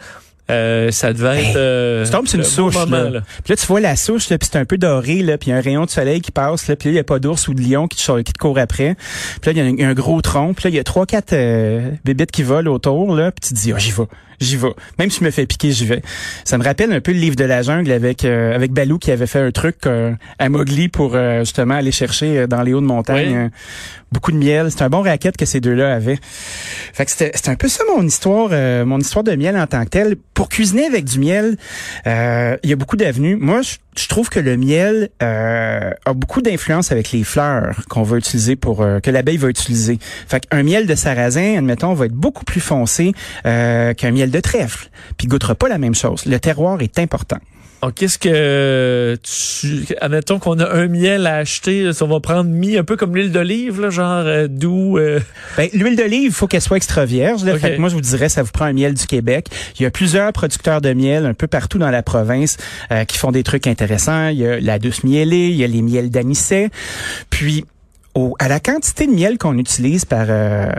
euh, 0.53 0.91
ça 0.91 1.13
devait 1.13 1.41
être. 1.43 1.57
euh, 1.57 2.05
Tu 2.05 2.11
tombes 2.11 2.27
sur 2.27 2.39
une 2.39 2.45
souche, 2.45 2.75
moment, 2.75 2.97
là. 3.05 3.11
là. 3.11 3.21
Puis 3.45 3.53
là, 3.53 3.57
tu 3.57 3.67
vois 3.67 3.81
la 3.81 3.97
souche, 3.97 4.29
là, 4.31 4.39
puis 4.39 4.49
c'est 4.51 4.59
un 4.59 4.65
peu 4.65 4.79
doré, 4.79 5.23
là, 5.23 5.39
puis 5.39 5.51
il 5.51 5.53
y 5.53 5.55
a 5.55 5.59
un 5.59 5.63
rayon 5.63 5.85
de 5.85 5.91
soleil 5.91 6.21
qui 6.21 6.31
passe, 6.33 6.69
là, 6.69 6.77
puis 6.77 6.89
là, 6.89 6.91
il 6.93 6.95
n'y 6.95 7.01
a 7.01 7.05
pas 7.05 7.19
d'ours 7.19 7.49
ou 7.49 7.55
de 7.55 7.61
lion 7.63 7.89
qui 7.89 7.97
te, 8.05 8.21
qui 8.23 8.33
te 8.33 8.39
court 8.39 8.59
après. 8.59 8.97
Puis 9.41 9.53
là, 9.53 9.61
il 9.63 9.81
y 9.81 9.85
a 9.85 9.89
un, 9.89 9.95
gros 9.95 10.21
tronc, 10.23 10.55
puis 10.55 10.65
là, 10.65 10.71
il 10.71 10.77
y 10.77 10.79
a 10.79 10.85
trois, 10.85 11.07
quatre 11.07 11.33
euh, 11.33 11.91
bébites 12.05 12.31
qui 12.31 12.43
volent 12.43 12.71
autour, 12.73 13.15
là, 13.15 13.33
puis 13.33 13.49
tu 13.49 13.55
te 13.55 13.59
dis, 13.61 13.73
ah, 13.73 13.79
j'y 13.79 13.91
vais, 13.93 14.03
j'y 14.41 14.57
vais. 14.57 14.73
Même 14.99 15.11
si 15.11 15.21
je 15.21 15.25
me 15.25 15.31
fais 15.31 15.47
piquer, 15.47 15.71
j'y 15.71 15.87
vais. 15.87 16.03
Ça 16.45 16.59
me 16.59 16.65
rappelle 16.65 16.93
un 16.93 17.01
peu 17.01 17.13
le 17.13 17.19
livre 17.19 17.37
de 17.37 17.45
la 17.45 17.63
jungle 17.63 17.91
avec 17.93 18.25
euh, 18.25 18.55
avec 18.55 18.73
Balou 18.73 18.99
qui 18.99 19.11
avait 19.11 19.27
fait 19.27 19.41
un 19.41 19.51
truc 19.51 19.77
euh, 19.87 20.13
à 20.39 20.49
Mowgli 20.49 20.89
pour 20.89 21.13
euh, 21.15 21.41
justement 21.41 21.75
aller 21.75 21.93
chercher 21.93 22.47
dans 22.47 22.63
les 22.63 22.75
hauts 22.75 22.81
de 22.81 22.87
montagne 22.87 23.45
Oui. 23.45 23.51
beaucoup 24.11 24.33
de 24.33 24.37
miel. 24.37 24.69
C'est 24.71 24.83
un 24.83 24.89
bon 24.91 25.03
racket 25.03 25.37
que 25.37 25.45
ces 25.47 25.61
deux-là 25.61 25.95
avaient. 25.95 26.19
Fait 26.93 27.05
que 27.05 27.11
c'était 27.11 27.31
c'était 27.35 27.51
un 27.51 27.55
peu 27.57 27.69
ça 27.69 27.85
mon 27.97 28.05
histoire, 28.05 28.49
euh, 28.53 28.85
mon 28.85 28.99
histoire 28.99 29.23
de 29.25 29.35
miel 29.37 29.57
en 29.57 29.67
tant 29.67 29.85
que 29.85 29.91
telle. 29.91 30.17
Pour 30.35 30.42
cuisiner 30.49 30.87
avec 30.87 31.05
du 31.05 31.19
miel, 31.19 31.57
euh, 32.07 32.57
il 32.63 32.71
y 32.71 32.73
a 32.73 32.77
beaucoup 32.77 32.97
d'avenues. 32.97 33.37
Moi, 33.37 33.61
je, 33.63 34.09
trouve 34.09 34.29
que 34.29 34.41
le 34.41 34.57
miel 34.57 35.11
euh, 35.23 35.91
a 36.05 36.13
beaucoup 36.15 36.43
d'influence 36.43 36.93
avec 36.93 37.13
les 37.13 37.25
fleurs 37.25 37.83
qu'on 37.89 38.03
va 38.03 38.17
utiliser 38.19 38.57
pour 38.57 38.83
euh, 38.83 39.01
que 39.01 39.11
l'abeille 39.11 39.37
va 39.37 39.49
utiliser. 39.49 39.99
Fait 40.29 40.47
qu'un 40.47 40.63
miel 40.63 40.87
de 40.87 40.95
sarrasin, 40.95 41.59
admettons, 41.59 41.95
va 41.95 42.07
être 42.07 42.13
beaucoup 42.13 42.45
plus 42.45 42.61
foncé 42.61 43.13
qu'un 43.45 44.11
miel 44.11 44.31
de 44.31 44.41
trèfle. 44.41 44.89
Puis 45.17 45.27
goûtera 45.27 45.55
pas 45.55 45.69
la 45.69 45.79
même 45.79 45.95
chose. 45.95 46.27
Le 46.27 46.39
terroir 46.39 46.81
est 46.83 46.99
important. 46.99 47.39
Alors, 47.83 47.95
qu'est-ce 47.95 48.17
que 48.17 49.19
tu, 49.25 49.93
admettons 50.01 50.39
qu'on 50.39 50.61
a 50.61 50.73
un 50.73 50.87
miel 50.87 51.27
à 51.27 51.39
acheter, 51.39 51.91
on 52.01 52.07
va 52.07 52.21
prendre 52.21 52.49
mis 52.49 52.79
un 52.79 52.85
peu 52.85 52.97
comme 52.97 53.17
l'huile 53.17 53.33
d'olive, 53.33 53.81
là, 53.81 53.91
genre 53.91 54.23
euh, 54.25 54.47
doux. 54.47 54.99
euh, 54.99 55.19
Ben, 55.57 55.69
l'huile 55.73 55.97
d'olive, 55.97 56.27
il 56.27 56.31
faut 56.33 56.47
qu'elle 56.47 56.61
soit 56.61 56.77
extra 56.77 57.05
vierge. 57.05 57.45
Là. 57.45 57.59
Fait 57.59 57.75
que 57.75 57.81
moi, 57.81 57.89
je 57.89 57.95
vous 57.95 58.01
dirais, 58.01 58.29
ça 58.29 58.45
vous 58.45 58.53
prend 58.53 58.67
un 58.67 58.73
miel 58.73 58.95
du 58.95 59.05
Québec. 59.09 59.49
Il 59.81 59.83
y 59.83 59.87
a 59.87 59.91
plusieurs 59.91 60.33
producteurs 60.33 60.81
de 60.81 60.93
miel 60.93 61.27
un 61.27 61.35
peu 61.35 61.49
partout 61.49 61.79
dans 61.79 61.91
la 61.91 62.05
province 62.05 62.57
euh, 62.93 63.05
qui 63.05 63.19
font 63.19 63.33
des 63.33 63.43
trucs 63.43 63.67
intéressants. 63.67 64.29
Il 64.29 64.39
y 64.39 64.47
a 64.47 64.61
la 64.61 64.79
douce 64.79 65.03
mielée, 65.03 65.49
il 65.49 65.57
y 65.57 65.65
a 65.65 65.67
les 65.67 65.83
miels 65.83 66.09
d'anisset. 66.09 66.71
Puis, 67.31 67.65
au, 68.15 68.35
à 68.39 68.49
la 68.49 68.61
quantité 68.61 69.07
de 69.07 69.13
miel 69.13 69.39
qu'on 69.39 69.57
utilise 69.59 70.05
par 70.05 70.27
euh, 70.29 70.71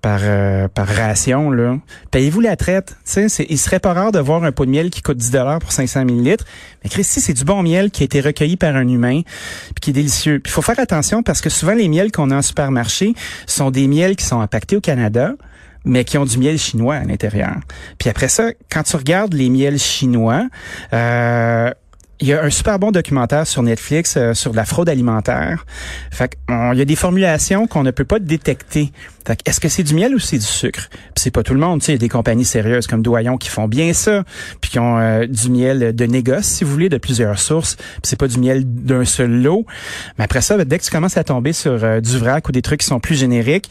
par 0.00 0.20
euh, 0.22 0.68
par 0.68 0.86
ration 0.86 1.50
là, 1.50 1.76
payez-vous 2.10 2.40
la 2.40 2.56
traite. 2.56 2.96
Tu 3.06 3.28
sais, 3.28 3.46
il 3.48 3.58
serait 3.58 3.80
pas 3.80 3.92
rare 3.92 4.12
de 4.12 4.18
voir 4.18 4.44
un 4.44 4.52
pot 4.52 4.66
de 4.66 4.70
miel 4.70 4.90
qui 4.90 5.02
coûte 5.02 5.16
10 5.16 5.30
dollars 5.30 5.58
pour 5.58 5.72
500 5.72 6.04
millilitres. 6.04 6.44
Mais 6.84 6.90
Christy, 6.90 7.20
c'est 7.20 7.32
du 7.32 7.44
bon 7.44 7.62
miel 7.62 7.90
qui 7.90 8.02
a 8.02 8.04
été 8.04 8.20
recueilli 8.20 8.56
par 8.56 8.76
un 8.76 8.86
humain 8.86 9.22
puis 9.74 9.80
qui 9.80 9.90
est 9.90 9.94
délicieux. 9.94 10.40
Puis 10.40 10.52
faut 10.52 10.62
faire 10.62 10.78
attention 10.78 11.22
parce 11.22 11.40
que 11.40 11.50
souvent 11.50 11.74
les 11.74 11.88
miels 11.88 12.12
qu'on 12.12 12.30
a 12.30 12.36
en 12.36 12.42
supermarché 12.42 13.14
sont 13.46 13.70
des 13.70 13.88
miels 13.88 14.16
qui 14.16 14.24
sont 14.24 14.40
impactés 14.40 14.76
au 14.76 14.80
Canada 14.80 15.32
mais 15.84 16.04
qui 16.04 16.18
ont 16.18 16.24
du 16.24 16.38
miel 16.38 16.58
chinois 16.58 16.96
à 16.96 17.04
l'intérieur. 17.04 17.56
Puis 17.98 18.08
après 18.08 18.28
ça, 18.28 18.50
quand 18.70 18.82
tu 18.82 18.96
regardes 18.96 19.34
les 19.34 19.50
miels 19.50 19.78
chinois, 19.78 20.46
euh, 20.92 21.70
il 22.20 22.28
y 22.28 22.32
a 22.32 22.42
un 22.42 22.50
super 22.50 22.78
bon 22.78 22.90
documentaire 22.92 23.46
sur 23.46 23.62
Netflix 23.62 24.16
euh, 24.16 24.32
sur 24.34 24.52
la 24.54 24.64
fraude 24.64 24.88
alimentaire. 24.88 25.64
Fait 26.10 26.36
on- 26.48 26.72
il 26.72 26.78
y 26.78 26.82
a 26.82 26.84
des 26.84 26.96
formulations 26.96 27.66
qu'on 27.66 27.82
ne 27.82 27.90
peut 27.90 28.04
pas 28.04 28.18
détecter. 28.20 28.92
Est-ce 29.46 29.60
que 29.60 29.68
c'est 29.68 29.82
du 29.82 29.94
miel 29.94 30.14
ou 30.14 30.18
c'est 30.18 30.38
du 30.38 30.44
sucre? 30.44 30.88
Puis 30.90 31.00
c'est 31.16 31.30
pas 31.30 31.42
tout 31.42 31.54
le 31.54 31.60
monde, 31.60 31.80
tu 31.80 31.86
sais, 31.86 31.92
il 31.92 31.94
y 31.94 31.98
a 31.98 31.98
des 31.98 32.08
compagnies 32.08 32.44
sérieuses 32.44 32.86
comme 32.86 33.02
Doyon 33.02 33.36
qui 33.38 33.48
font 33.48 33.68
bien 33.68 33.92
ça, 33.92 34.24
puis 34.60 34.70
qui 34.70 34.78
ont 34.78 34.98
euh, 34.98 35.26
du 35.26 35.50
miel 35.50 35.94
de 35.94 36.04
négoce, 36.06 36.44
si 36.44 36.64
vous 36.64 36.70
voulez, 36.72 36.88
de 36.88 36.98
plusieurs 36.98 37.38
sources. 37.38 37.76
Puis 37.76 37.84
c'est 38.04 38.18
pas 38.18 38.28
du 38.28 38.38
miel 38.38 38.62
d'un 38.66 39.04
seul 39.04 39.30
lot. 39.42 39.64
Mais 40.18 40.24
après 40.24 40.40
ça, 40.40 40.62
dès 40.64 40.78
que 40.78 40.84
tu 40.84 40.90
commences 40.90 41.16
à 41.16 41.24
tomber 41.24 41.52
sur 41.52 41.82
euh, 41.84 42.00
du 42.00 42.18
vrac 42.18 42.48
ou 42.48 42.52
des 42.52 42.62
trucs 42.62 42.80
qui 42.80 42.86
sont 42.86 43.00
plus 43.00 43.14
génériques, 43.16 43.68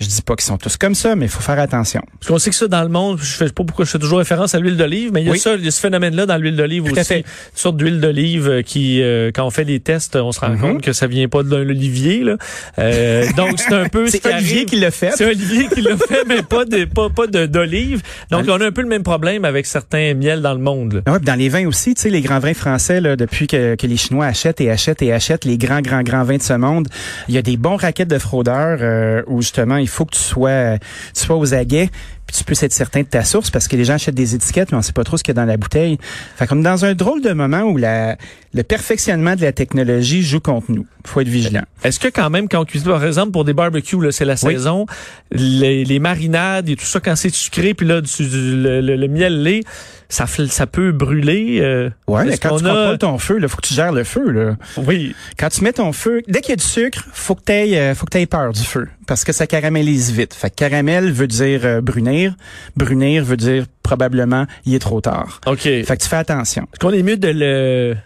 je 0.00 0.08
dis 0.08 0.22
pas 0.22 0.34
qu'ils 0.34 0.44
sont 0.46 0.58
tous 0.58 0.76
comme 0.76 0.94
ça, 0.96 1.14
mais 1.14 1.26
il 1.26 1.30
faut 1.30 1.40
faire 1.40 1.58
attention. 1.60 2.02
Parce 2.18 2.28
qu'on 2.32 2.38
sait 2.38 2.50
que 2.50 2.56
ça, 2.56 2.66
dans 2.66 2.82
le 2.82 2.88
monde, 2.88 3.18
je 3.22 3.36
fais 3.36 3.48
pas 3.50 3.62
pourquoi 3.62 3.84
je 3.84 3.90
fais 3.90 3.98
toujours 4.00 4.18
référence 4.18 4.52
à 4.54 4.58
l'huile 4.58 4.76
d'olive, 4.76 5.10
mais 5.12 5.22
il 5.22 5.26
y 5.26 5.28
a 5.28 5.32
Oui. 5.32 5.38
ça, 5.38 5.54
il 5.54 5.64
y 5.64 5.68
a 5.68 5.70
ce 5.70 5.80
phénomène-là 5.80 6.26
dans 6.26 6.36
l'huile 6.36 6.56
d'olive 6.56 6.84
aussi. 6.84 7.04
fait. 7.04 7.18
Une 7.20 7.24
sorte 7.54 7.76
d'huile 7.76 8.00
d'olive 8.00 8.48
euh, 8.48 8.62
qui, 8.62 9.00
euh, 9.02 9.30
quand 9.32 9.46
on 9.46 9.50
fait 9.50 9.64
des 9.64 9.78
tests, 9.78 10.16
on 10.16 10.32
se 10.32 10.40
rend 10.40 10.50
Mhm. 10.50 10.60
compte 10.60 10.82
que 10.82 10.92
ça 10.92 11.06
vient 11.06 11.28
pas 11.28 11.42
de 11.44 11.54
l'olivier, 11.56 12.24
là. 12.24 12.36
Euh, 12.80 13.24
donc, 13.36 13.60
c'est 13.60 13.72
un 13.72 13.88
peu 13.88 14.06
ce 14.06 14.12
C'est 14.12 14.18
qui 14.20 14.28
Olivier 14.28 14.64
qui 14.64 14.76
l'a 14.80 14.90
fait. 14.94 15.10
C'est 15.16 15.26
Olivier 15.26 15.68
qui 15.68 15.80
l'a 15.80 15.96
fait, 15.96 16.24
mais 16.26 16.42
pas 16.42 16.64
de, 16.64 16.84
pas, 16.84 17.10
pas 17.10 17.26
de, 17.26 17.46
d'olive. 17.46 18.02
Donc, 18.30 18.46
on 18.48 18.60
a 18.60 18.66
un 18.66 18.72
peu 18.72 18.82
le 18.82 18.88
même 18.88 19.02
problème 19.02 19.44
avec 19.44 19.66
certains 19.66 20.14
miels 20.14 20.42
dans 20.42 20.54
le 20.54 20.60
monde, 20.60 20.94
là. 20.94 21.12
Ouais, 21.12 21.18
puis 21.18 21.26
dans 21.26 21.34
les 21.34 21.48
vins 21.48 21.66
aussi, 21.66 21.94
tu 21.94 22.02
sais, 22.02 22.10
les 22.10 22.20
grands 22.20 22.38
vins 22.38 22.54
français, 22.54 23.00
là, 23.00 23.16
depuis 23.16 23.46
que, 23.46 23.74
que 23.74 23.86
les 23.86 23.96
Chinois 23.96 24.26
achètent 24.26 24.60
et 24.60 24.70
achètent 24.70 25.02
et 25.02 25.12
achètent 25.12 25.44
les 25.44 25.58
grands, 25.58 25.80
grands, 25.80 26.02
grands 26.02 26.24
vins 26.24 26.36
de 26.36 26.42
ce 26.42 26.54
monde, 26.54 26.88
il 27.28 27.34
y 27.34 27.38
a 27.38 27.42
des 27.42 27.56
bons 27.56 27.76
raquettes 27.76 28.08
de 28.08 28.18
fraudeurs 28.18 28.78
euh, 28.80 29.22
où 29.26 29.42
justement 29.42 29.76
il 29.76 29.88
faut 29.88 30.04
que 30.04 30.14
tu 30.14 30.22
sois, 30.22 30.78
tu 31.14 31.24
sois 31.24 31.36
aux 31.36 31.54
aguets, 31.54 31.90
tu 32.36 32.44
puisses 32.44 32.62
être 32.62 32.72
certain 32.72 33.00
de 33.02 33.06
ta 33.06 33.22
source 33.24 33.50
parce 33.50 33.68
que 33.68 33.76
les 33.76 33.84
gens 33.84 33.94
achètent 33.94 34.14
des 34.14 34.34
étiquettes, 34.34 34.72
mais 34.72 34.78
on 34.78 34.82
sait 34.82 34.92
pas 34.92 35.04
trop 35.04 35.16
ce 35.16 35.22
qu'il 35.22 35.34
y 35.34 35.38
a 35.38 35.40
dans 35.42 35.46
la 35.48 35.56
bouteille. 35.56 35.98
Fait 36.36 36.46
comme 36.46 36.62
dans 36.62 36.84
un 36.84 36.94
drôle 36.94 37.22
de 37.22 37.32
moment 37.32 37.62
où 37.62 37.76
la, 37.76 38.16
le 38.54 38.62
perfectionnement 38.62 39.36
de 39.36 39.42
la 39.42 39.52
technologie 39.52 40.22
joue 40.22 40.40
contre 40.40 40.72
nous. 40.72 40.86
Faut 41.06 41.20
être 41.20 41.28
vigilant. 41.28 41.62
Est-ce 41.84 42.00
que 42.00 42.08
quand 42.08 42.30
même, 42.30 42.48
quand 42.48 42.60
on 42.60 42.64
cuisine, 42.64 42.88
par 42.88 43.04
exemple, 43.04 43.30
pour 43.32 43.44
des 43.44 43.52
barbecues, 43.52 44.00
là, 44.02 44.10
c'est 44.10 44.24
la 44.24 44.34
Oui. 44.42 44.54
saison, 44.54 44.86
les, 45.30 45.84
les 45.84 45.98
marinades 45.98 46.68
et 46.68 46.76
tout 46.76 46.84
ça, 46.86 47.00
quand 47.00 47.14
c'est 47.16 47.32
sucré, 47.32 47.74
puis 47.74 47.86
là, 47.86 48.00
du, 48.00 48.10
du- 48.28 48.62
le, 48.62 48.80
le- 48.80 48.96
le 48.96 49.08
miel 49.08 49.42
lait, 49.42 49.60
ça, 50.08 50.26
ça 50.26 50.66
peut 50.66 50.92
brûler. 50.92 51.58
euh, 51.60 51.90
Ouais, 52.06 52.36
quand 52.38 52.56
tu 52.58 52.66
a- 52.66 52.68
contrôles 52.70 52.98
ton 52.98 53.18
feu, 53.18 53.38
là, 53.38 53.48
faut 53.48 53.56
que 53.56 53.66
tu 53.66 53.74
gères 53.74 53.92
le 53.92 54.04
feu, 54.04 54.30
là. 54.30 54.56
Oui. 54.76 55.14
Quand 55.38 55.48
tu 55.48 55.62
mets 55.64 55.72
ton 55.72 55.92
feu, 55.92 56.22
dès 56.28 56.40
qu'il 56.40 56.50
y 56.50 56.52
a 56.52 56.56
du 56.56 56.62
sucre, 56.64 57.04
faut 57.12 57.34
que 57.34 57.42
tu 57.46 57.52
euh, 57.76 57.94
faut 57.94 58.06
que 58.06 58.10
t'aies 58.10 58.26
peur 58.26 58.52
du 58.52 58.62
feu 58.62 58.88
parce 59.06 59.24
que 59.24 59.32
ça 59.32 59.46
caramélise 59.46 60.10
vite. 60.12 60.34
Fait 60.34 60.50
que 60.50 60.54
caramel 60.54 61.12
veut 61.12 61.26
dire 61.26 61.60
euh, 61.64 61.80
brunir, 61.80 62.34
brunir 62.76 63.24
veut 63.24 63.36
dire 63.36 63.66
probablement 63.82 64.46
il 64.64 64.74
est 64.74 64.78
trop 64.78 65.00
tard. 65.00 65.40
OK. 65.46 65.60
Fait 65.62 65.84
que 65.84 66.02
tu 66.02 66.08
fais 66.08 66.16
attention. 66.16 66.62
Est-ce 66.72 66.80
qu'on 66.80 66.90
est 66.92 67.02
mieux 67.02 67.16
de 67.16 67.28
le 67.34 67.96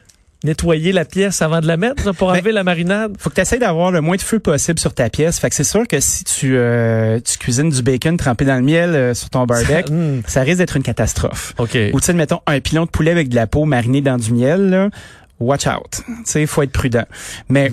nettoyer 0.44 0.92
la 0.92 1.04
pièce 1.04 1.42
avant 1.42 1.60
de 1.60 1.66
la 1.66 1.76
mettre 1.76 2.12
pour 2.12 2.28
Ben, 2.28 2.34
enlever 2.34 2.52
la 2.52 2.64
marinade? 2.64 3.14
Faut 3.18 3.30
que 3.30 3.34
tu 3.34 3.40
essaies 3.40 3.58
d'avoir 3.58 3.90
le 3.90 4.00
moins 4.00 4.16
de 4.16 4.22
feu 4.22 4.38
possible 4.38 4.78
sur 4.78 4.94
ta 4.94 5.10
pièce. 5.10 5.38
Fait 5.38 5.48
que 5.50 5.54
c'est 5.56 5.64
sûr 5.64 5.86
que 5.88 6.00
si 6.00 6.24
tu 6.24 6.56
euh, 6.56 7.18
tu 7.20 7.38
cuisines 7.38 7.70
du 7.70 7.82
bacon 7.82 8.16
trempé 8.16 8.44
dans 8.44 8.56
le 8.56 8.62
miel 8.62 8.90
euh, 8.94 9.14
sur 9.14 9.30
ton 9.30 9.44
barbecue, 9.46 9.92
Hmm, 9.92 10.20
ça 10.26 10.42
risque 10.42 10.58
d'être 10.58 10.76
une 10.76 10.82
catastrophe. 10.82 11.54
OK. 11.58 11.76
Ou 11.92 12.00
tu 12.00 12.06
sais, 12.06 12.12
mettons 12.12 12.40
un 12.46 12.60
pilon 12.60 12.84
de 12.84 12.90
poulet 12.90 13.10
avec 13.10 13.28
de 13.28 13.34
la 13.34 13.46
peau 13.46 13.64
marinée 13.64 14.00
dans 14.00 14.16
du 14.16 14.32
miel 14.32 14.70
là, 14.70 14.88
watch 15.40 15.66
out. 15.66 16.02
Tu 16.06 16.14
sais, 16.24 16.46
faut 16.46 16.62
être 16.62 16.72
prudent. 16.72 17.04
Mais 17.48 17.72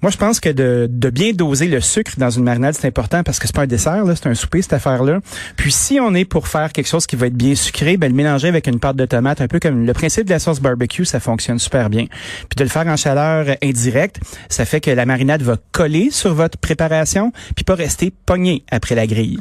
moi, 0.00 0.10
je 0.10 0.16
pense 0.16 0.40
que 0.40 0.48
de, 0.48 0.88
de 0.90 1.10
bien 1.10 1.32
doser 1.32 1.68
le 1.68 1.80
sucre 1.80 2.12
dans 2.16 2.30
une 2.30 2.44
marinade, 2.44 2.74
c'est 2.74 2.86
important 2.86 3.22
parce 3.22 3.38
que 3.38 3.46
c'est 3.46 3.54
pas 3.54 3.62
un 3.62 3.66
dessert, 3.66 4.04
là, 4.04 4.14
c'est 4.16 4.28
un 4.28 4.34
souper, 4.34 4.62
cette 4.62 4.72
affaire-là. 4.72 5.20
Puis 5.56 5.72
si 5.72 6.00
on 6.00 6.14
est 6.14 6.24
pour 6.24 6.48
faire 6.48 6.72
quelque 6.72 6.88
chose 6.88 7.06
qui 7.06 7.16
va 7.16 7.26
être 7.26 7.36
bien 7.36 7.54
sucré, 7.54 7.96
ben, 7.96 8.08
le 8.08 8.14
mélanger 8.14 8.48
avec 8.48 8.66
une 8.66 8.80
pâte 8.80 8.96
de 8.96 9.06
tomate, 9.06 9.40
un 9.40 9.48
peu 9.48 9.60
comme 9.60 9.86
le 9.86 9.92
principe 9.92 10.24
de 10.24 10.30
la 10.30 10.38
sauce 10.38 10.60
barbecue, 10.60 11.04
ça 11.04 11.20
fonctionne 11.20 11.58
super 11.58 11.90
bien. 11.90 12.06
Puis 12.48 12.56
de 12.56 12.64
le 12.64 12.70
faire 12.70 12.86
en 12.86 12.96
chaleur 12.96 13.56
indirecte, 13.62 14.20
ça 14.48 14.64
fait 14.64 14.80
que 14.80 14.90
la 14.90 15.06
marinade 15.06 15.42
va 15.42 15.56
coller 15.72 16.10
sur 16.10 16.34
votre 16.34 16.58
préparation, 16.58 17.32
puis 17.54 17.64
pas 17.64 17.74
rester 17.74 18.12
pognée 18.26 18.64
après 18.70 18.94
la 18.94 19.06
grille. 19.06 19.40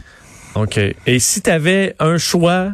OK. 0.55 0.79
Et 1.07 1.19
si 1.19 1.41
tu 1.41 1.49
avais 1.49 1.95
un 1.99 2.17
choix 2.17 2.73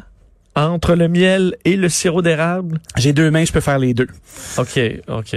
entre 0.58 0.96
le 0.96 1.08
miel 1.08 1.56
et 1.64 1.76
le 1.78 1.88
sirop 1.88 2.22
d'érable? 2.22 2.80
J'ai 2.98 3.14
deux 3.14 3.32
mains, 3.32 3.46
je 3.46 3.52
peux 3.54 3.62
faire 3.62 3.80
les 3.80 3.94
deux. 3.94 4.08
OK, 4.58 4.80
OK. 5.08 5.36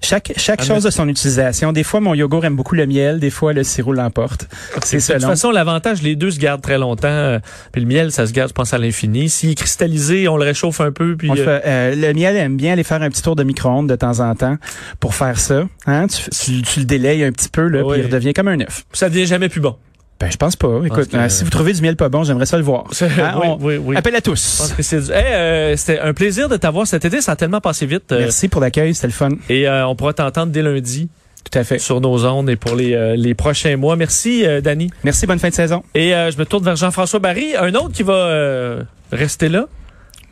Chaque, 0.00 0.32
chaque 0.36 0.60
Ah, 0.62 0.64
chose 0.64 0.86
a 0.86 0.92
son 0.92 1.08
utilisation. 1.08 1.72
Des 1.72 1.82
fois, 1.82 1.98
mon 1.98 2.14
yogourt 2.14 2.44
aime 2.44 2.54
beaucoup 2.54 2.76
le 2.76 2.86
miel. 2.86 3.18
Des 3.18 3.30
fois, 3.30 3.52
le 3.52 3.64
sirop 3.64 3.92
l'emporte. 3.92 4.46
C'est 4.84 4.98
De 4.98 5.12
toute 5.14 5.22
façon, 5.24 5.50
l'avantage, 5.50 6.02
les 6.02 6.14
deux 6.14 6.30
se 6.30 6.38
gardent 6.38 6.62
très 6.62 6.78
longtemps. 6.78 7.08
euh, 7.08 7.40
Puis 7.72 7.82
le 7.82 7.88
miel, 7.88 8.12
ça 8.12 8.24
se 8.28 8.32
garde, 8.32 8.50
je 8.50 8.54
pense, 8.54 8.72
à 8.72 8.78
l'infini. 8.78 9.28
S'il 9.28 9.50
est 9.50 9.54
cristallisé, 9.56 10.28
on 10.28 10.36
le 10.36 10.44
réchauffe 10.44 10.80
un 10.80 10.92
peu. 10.92 11.16
Puis 11.16 11.28
On 11.28 11.36
euh, 11.36 11.44
fait, 11.44 11.62
euh, 11.66 11.94
le 11.96 12.14
miel 12.14 12.36
aime 12.36 12.56
bien 12.56 12.74
aller 12.74 12.84
faire 12.84 13.02
un 13.02 13.10
petit 13.10 13.22
tour 13.22 13.34
de 13.34 13.42
micro-ondes 13.42 13.88
de 13.88 13.96
temps 13.96 14.20
en 14.20 14.36
temps 14.36 14.56
pour 15.00 15.16
faire 15.16 15.40
ça. 15.40 15.66
Hein? 15.86 16.06
Tu, 16.06 16.30
tu, 16.30 16.62
tu 16.62 16.78
le 16.78 16.86
délayes 16.86 17.24
un 17.24 17.32
petit 17.32 17.48
peu, 17.48 17.66
là, 17.66 17.82
Oui. 17.82 17.94
puis 17.94 18.02
il 18.02 18.06
redevient 18.06 18.34
comme 18.34 18.48
un 18.48 18.60
œuf. 18.60 18.84
ça 18.92 19.08
devient 19.08 19.26
jamais 19.26 19.48
plus 19.48 19.60
bon. 19.60 19.74
Ben, 20.20 20.30
je 20.32 20.36
pense 20.36 20.56
pas. 20.56 20.80
Écoute, 20.84 21.08
que- 21.10 21.16
euh, 21.16 21.28
si 21.28 21.44
vous 21.44 21.50
trouvez 21.50 21.72
du 21.72 21.80
miel 21.80 21.94
pas 21.94 22.08
bon, 22.08 22.24
j'aimerais 22.24 22.46
ça 22.46 22.56
le 22.56 22.64
voir. 22.64 22.84
Hein, 23.02 23.34
oui, 23.40 23.46
on- 23.46 23.58
oui, 23.60 23.76
oui. 23.76 23.96
Appel 23.96 24.16
à 24.16 24.20
tous. 24.20 24.74
Hey, 24.78 24.84
euh, 25.12 25.76
C'était 25.76 26.00
un 26.00 26.12
plaisir 26.12 26.48
de 26.48 26.56
t'avoir 26.56 26.86
cet 26.88 27.04
été. 27.04 27.20
Ça 27.20 27.32
a 27.32 27.36
tellement 27.36 27.60
passé 27.60 27.86
vite. 27.86 28.10
euh, 28.10 28.18
Merci 28.20 28.48
pour 28.48 28.60
l'accueil, 28.60 28.94
c'était 28.94 29.06
le 29.06 29.12
fun. 29.12 29.28
et 29.48 29.68
euh, 29.68 29.86
on 29.86 29.94
pourra 29.94 30.12
t'entendre 30.14 30.50
dès 30.50 30.62
lundi 30.62 31.08
Tout 31.48 31.56
à 31.56 31.62
fait. 31.62 31.78
sur 31.78 32.00
nos 32.00 32.24
ondes 32.26 32.50
et 32.50 32.56
pour 32.56 32.74
les, 32.74 32.94
euh, 32.94 33.14
les 33.14 33.34
prochains 33.34 33.76
mois. 33.76 33.94
Merci, 33.94 34.44
euh, 34.44 34.60
Danny. 34.60 34.90
Merci, 35.04 35.26
bonne 35.26 35.38
fin 35.38 35.50
de 35.50 35.54
saison. 35.54 35.84
Et 35.94 36.14
euh, 36.16 36.32
je 36.32 36.36
me 36.38 36.44
tourne 36.44 36.64
vers 36.64 36.74
Jean-François 36.76 37.20
Barry, 37.20 37.54
un 37.56 37.72
autre 37.76 37.92
qui 37.92 38.02
va 38.02 38.14
euh, 38.14 38.82
rester 39.12 39.48
là 39.48 39.66